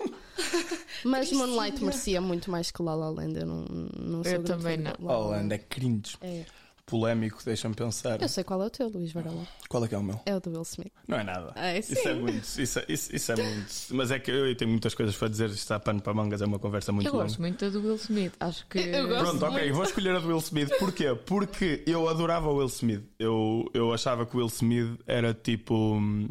Mas 1.04 1.30
Moonlight 1.32 1.82
merecia 1.82 2.20
muito 2.20 2.50
mais 2.50 2.70
que 2.70 2.82
La 2.82 2.94
La 2.94 3.10
Land. 3.10 3.38
Eu 3.38 3.46
não, 3.46 3.64
não 3.98 4.24
sou 4.24 4.32
Eu 4.32 4.44
também 4.44 4.76
não. 4.76 4.92
La 5.00 5.12
La 5.12 5.18
Holland 5.18 5.54
é 5.54 5.58
cringe. 5.58 6.16
É. 6.20 6.44
Polémico, 6.86 7.42
deixa-me 7.44 7.74
pensar. 7.74 8.22
Eu 8.22 8.28
sei 8.28 8.44
qual 8.44 8.62
é 8.62 8.66
o 8.66 8.70
teu, 8.70 8.88
Luís 8.88 9.10
Varela. 9.12 9.44
Qual 9.68 9.84
é 9.84 9.88
que 9.88 9.94
é 9.96 9.98
o 9.98 10.02
meu? 10.04 10.20
É 10.24 10.36
o 10.36 10.40
do 10.40 10.50
Will 10.50 10.62
Smith. 10.62 10.92
Não 11.08 11.18
é 11.18 11.24
nada. 11.24 11.52
É, 11.56 11.78
Isso 11.80 12.08
é 12.08 12.14
muito. 12.14 12.44
Isso 12.60 12.80
isso, 12.88 13.16
isso 13.16 13.32
é 13.32 13.36
muito. 13.36 13.66
Mas 13.90 14.12
é 14.12 14.20
que 14.20 14.30
eu 14.30 14.56
tenho 14.56 14.70
muitas 14.70 14.94
coisas 14.94 15.16
para 15.16 15.26
dizer. 15.26 15.46
Isto 15.46 15.58
está 15.58 15.80
pano 15.80 16.00
para 16.00 16.14
mangas, 16.14 16.40
é 16.40 16.46
uma 16.46 16.60
conversa 16.60 16.92
muito 16.92 17.08
Eu 17.08 17.12
longa. 17.12 17.24
gosto 17.24 17.40
muito 17.40 17.68
do 17.72 17.80
Will 17.82 17.96
Smith. 17.96 18.34
Acho 18.38 18.64
que. 18.68 18.78
Eu 18.78 19.08
gosto. 19.08 19.36
Pronto, 19.38 19.44
ok, 19.52 19.72
vou 19.72 19.82
escolher 19.82 20.14
a 20.14 20.20
do 20.20 20.28
Will 20.28 20.38
Smith. 20.38 20.70
Porquê? 20.78 21.12
Porque 21.26 21.82
eu 21.88 22.08
adorava 22.08 22.48
o 22.48 22.56
Will 22.58 22.66
Smith. 22.68 23.02
Eu, 23.18 23.68
eu 23.74 23.92
achava 23.92 24.24
que 24.24 24.36
o 24.36 24.38
Will 24.38 24.46
Smith 24.46 25.00
era 25.08 25.34
tipo 25.34 25.74
hum, 25.96 26.28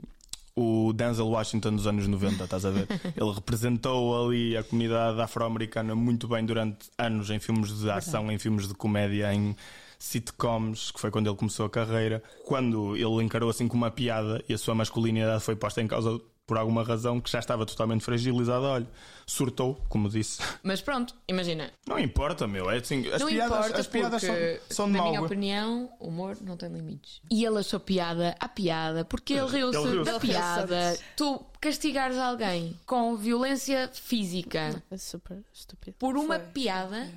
o 0.55 0.93
Denzel 0.93 1.27
Washington 1.27 1.75
dos 1.75 1.85
anos 1.85 2.07
90, 2.07 2.45
estás 2.45 2.63
a 2.65 2.69
ver? 2.71 2.87
Ele 3.13 3.31
representou 3.33 4.25
ali 4.25 4.55
a 4.55 4.63
comunidade 4.63 5.19
afro-americana 5.19 5.93
muito 5.95 6.29
bem 6.29 6.45
durante 6.45 6.87
anos 6.97 7.29
em 7.29 7.39
filmes 7.39 7.77
de 7.77 7.89
ação, 7.91 8.31
em 8.31 8.39
filmes 8.39 8.69
de 8.69 8.73
comédia, 8.73 9.33
em 9.33 9.53
sitcoms, 9.99 10.91
que 10.91 10.99
foi 10.99 11.11
quando 11.11 11.27
ele 11.27 11.35
começou 11.35 11.65
a 11.65 11.69
carreira. 11.69 12.21
Quando 12.45 12.95
ele 12.95 13.23
encarou 13.23 13.49
assim 13.49 13.67
com 13.67 13.75
uma 13.77 13.91
piada 13.91 14.43
e 14.47 14.53
a 14.53 14.57
sua 14.57 14.75
masculinidade 14.75 15.43
foi 15.43 15.55
posta 15.55 15.81
em 15.81 15.87
causa 15.87 16.19
por 16.45 16.57
alguma 16.57 16.83
razão 16.83 17.19
que 17.19 17.29
já 17.31 17.39
estava 17.39 17.65
totalmente 17.65 18.03
fragilizada, 18.03 18.67
olha, 18.67 18.87
surtou, 19.25 19.81
como 19.89 20.07
disse. 20.07 20.41
Mas 20.61 20.79
pronto, 20.79 21.15
imagina. 21.27 21.71
Não 21.87 21.97
importa, 21.97 22.47
meu. 22.47 22.69
É 22.69 22.77
assim, 22.77 23.07
as 23.09 23.19
não 23.19 23.27
piadas, 23.27 23.57
importa 23.57 23.79
as 23.81 23.87
piadas 23.87 24.21
são, 24.21 24.35
porque, 24.35 24.61
são 24.69 24.85
de 24.85 24.97
na 24.97 25.03
minha 25.03 25.21
opinião, 25.23 25.91
o 25.99 26.07
humor 26.07 26.37
não 26.41 26.55
tem 26.55 26.69
limites. 26.69 27.21
E 27.31 27.43
ele 27.43 27.57
achou 27.57 27.79
piada 27.79 28.35
à 28.39 28.47
piada 28.47 29.03
porque 29.03 29.33
ele 29.33 29.47
riu-se 29.47 29.79
riu-se. 29.79 30.11
da 30.11 30.19
piada. 30.19 30.99
Tu 31.17 31.43
castigares 31.59 32.17
alguém 32.17 32.79
com 32.85 33.15
violência 33.17 33.89
física 33.91 34.83
É 34.91 34.97
super 34.97 35.43
estúpido. 35.51 35.97
por 35.97 36.15
uma 36.15 36.37
Foi. 36.37 36.47
piada 36.49 37.09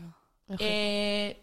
É 0.49 0.55
é, 0.59 1.31
é 1.31 1.37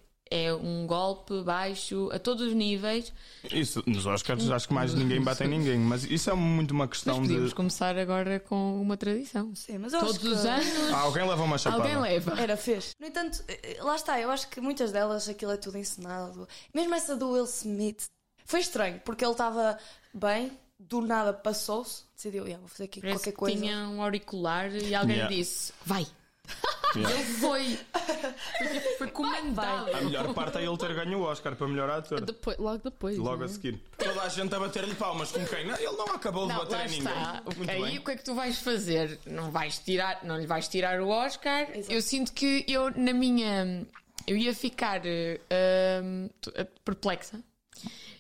um 0.67 0.88
golpe 0.88 1.43
baixo 1.43 2.10
a 2.12 2.17
todos 2.17 2.47
os 2.47 2.54
níveis. 2.54 3.13
Isso, 3.51 3.84
nos 3.86 4.06
Oscars 4.08 4.49
acho 4.49 4.67
que 4.67 4.73
mais 4.73 4.93
ninguém 4.93 5.21
bate 5.21 5.43
em 5.43 5.47
ninguém, 5.47 5.78
mas 5.78 6.04
isso 6.04 6.30
é 6.30 6.34
muito 6.34 6.71
uma 6.71 6.86
Mas 6.86 6.89
questão 6.97 7.21
podíamos 7.21 7.49
de. 7.49 7.56
começar 7.56 7.97
agora 7.97 8.39
com 8.39 8.82
uma 8.82 8.97
tradição. 8.97 9.54
Sim, 9.54 9.78
mas 9.78 9.93
eu 9.93 9.99
Todos 9.99 10.15
acho 10.17 10.28
os 10.28 10.41
que... 10.41 10.47
anos 10.47 10.93
Ah, 10.93 10.99
alguém 11.01 11.28
leva 11.28 11.43
uma 11.43 11.58
chapada. 11.58 11.84
alguém 11.84 11.99
leva. 12.01 12.41
Era 12.41 12.58
fez. 12.58 12.91
No 12.99 13.06
entanto, 13.06 13.43
eh, 13.47 13.78
lá 13.82 13.95
está, 13.95 14.19
eu 14.19 14.32
acho 14.32 14.47
que 14.49 14.60
muitas 14.60 14.91
delas 14.91 15.30
aquilo 15.30 15.51
é 15.51 15.58
tudo 15.58 15.78
encenado. 15.78 16.47
Mesmo 16.73 16.95
essa 16.95 17.15
do 17.15 17.30
Will 17.32 17.45
Smith 17.45 18.06
foi 18.45 18.60
estranho, 18.62 18.99
porque 19.06 19.23
ele 19.23 19.32
estava 19.34 19.78
bem, 20.13 20.51
do 20.80 20.99
nada 21.01 21.32
passou-se, 21.34 22.04
decidiu, 22.15 22.43
"Yeah, 22.45 22.60
vou 22.60 22.67
fazer 22.69 22.86
aqui 22.86 23.01
Parece 23.01 23.17
qualquer 23.19 23.32
que 23.32 23.38
coisa. 23.38 23.58
tinha 23.58 23.78
um 23.89 24.01
auricular 24.01 24.73
e 24.75 24.95
alguém 24.95 25.15
Yeah. 25.17 25.36
disse: 25.36 25.71
Vai! 25.86 26.08
Yeah. 26.96 27.16
Ele 27.16 27.24
foi! 27.26 27.80
Foi, 28.58 28.80
foi 28.98 29.08
comandado. 29.12 29.96
A 29.96 30.02
melhor 30.02 30.34
parte 30.34 30.58
é 30.58 30.64
ele 30.64 30.78
ter 30.78 30.94
ganho 30.94 31.20
o 31.20 31.24
Oscar 31.24 31.56
para 31.56 31.68
melhor 31.68 31.90
ator. 31.90 32.22
Depois, 32.22 32.58
logo 32.58 32.84
depois. 32.84 33.18
Logo 33.18 33.38
não 33.38 33.44
a 33.44 33.46
é? 33.46 33.48
seguir. 33.50 33.82
Toda 33.98 34.22
a 34.22 34.30
gente 34.30 34.56
a 34.56 34.60
bater-lhe 34.60 34.96
palmas 34.96 35.32
com 35.32 35.46
quem? 35.46 35.66
Não, 35.66 35.76
ele 35.76 35.92
não 35.98 36.16
acabou 36.16 36.48
de 36.48 36.54
Não, 36.54 36.60
bater 36.60 36.76
lá 36.76 36.86
em 36.86 36.90
ninguém. 36.90 37.14
Muito 37.58 37.72
Aí 37.72 37.82
bem. 37.84 37.98
o 37.98 38.04
que 38.04 38.12
é 38.12 38.16
que 38.16 38.24
tu 38.24 38.36
vais 38.36 38.60
fazer? 38.60 39.20
Não 39.26 39.52
vais 39.52 39.80
tirar, 39.80 40.24
não 40.24 40.38
lhe 40.38 40.48
vais 40.48 40.68
tirar 40.68 41.02
o 41.02 41.10
Oscar. 41.10 41.68
Eu 41.90 42.02
sinto 42.02 42.32
que 42.32 42.66
eu 42.68 42.92
na 42.92 43.14
minha 43.14 43.86
eu 44.28 44.36
ia 44.38 44.54
ficar 44.54 45.02
eh, 45.06 46.02
perplexa. 46.84 47.40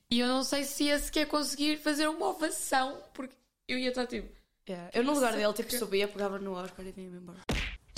E 0.09 0.19
eu 0.19 0.27
não 0.27 0.43
sei 0.43 0.63
se 0.63 0.85
ia 0.85 0.99
sequer 0.99 1.25
conseguir 1.27 1.77
fazer 1.77 2.07
uma 2.07 2.27
ovação, 2.27 3.01
porque 3.13 3.35
eu 3.67 3.77
ia 3.77 3.89
estar 3.89 4.05
tipo. 4.05 4.33
Yeah. 4.67 4.89
Eu, 4.93 5.03
no 5.03 5.13
lugar 5.13 5.33
dele, 5.33 5.53
tipo, 5.53 5.71
subia, 5.71 6.07
pegava 6.07 6.39
no 6.39 6.53
Oscar 6.53 6.85
e 6.85 6.91
vinha-me 6.91 7.17
embora. 7.17 7.37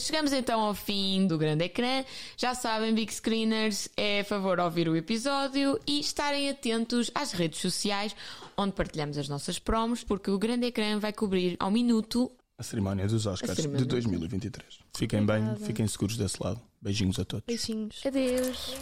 Chegamos 0.07 0.31
então 0.31 0.61
ao 0.61 0.73
fim 0.73 1.27
do 1.27 1.37
grande 1.37 1.65
ecrã. 1.65 2.05
Já 2.37 2.55
sabem, 2.55 2.93
Big 2.95 3.13
Screeners, 3.13 3.89
é 3.97 4.21
a 4.21 4.23
favor 4.23 4.57
ouvir 4.57 4.87
o 4.87 4.95
episódio 4.95 5.77
e 5.85 5.99
estarem 5.99 6.49
atentos 6.49 7.11
às 7.13 7.33
redes 7.33 7.59
sociais 7.59 8.15
onde 8.55 8.71
partilhamos 8.71 9.17
as 9.17 9.27
nossas 9.27 9.59
promos, 9.59 10.05
porque 10.05 10.31
o 10.31 10.39
grande 10.39 10.67
ecrã 10.67 10.97
vai 10.97 11.11
cobrir 11.11 11.57
ao 11.59 11.69
minuto 11.69 12.31
A 12.57 12.63
cerimónia 12.63 13.05
dos 13.05 13.25
Oscars 13.25 13.53
cerimónia. 13.53 13.81
de 13.81 13.89
2023. 13.89 14.79
Fiquem 14.95 15.25
bem, 15.25 15.43
fiquem 15.57 15.85
seguros 15.85 16.15
desse 16.15 16.41
lado. 16.41 16.61
Beijinhos 16.81 17.19
a 17.19 17.25
todos. 17.25 17.43
Beijinhos. 17.45 18.01
Adeus. 18.05 18.75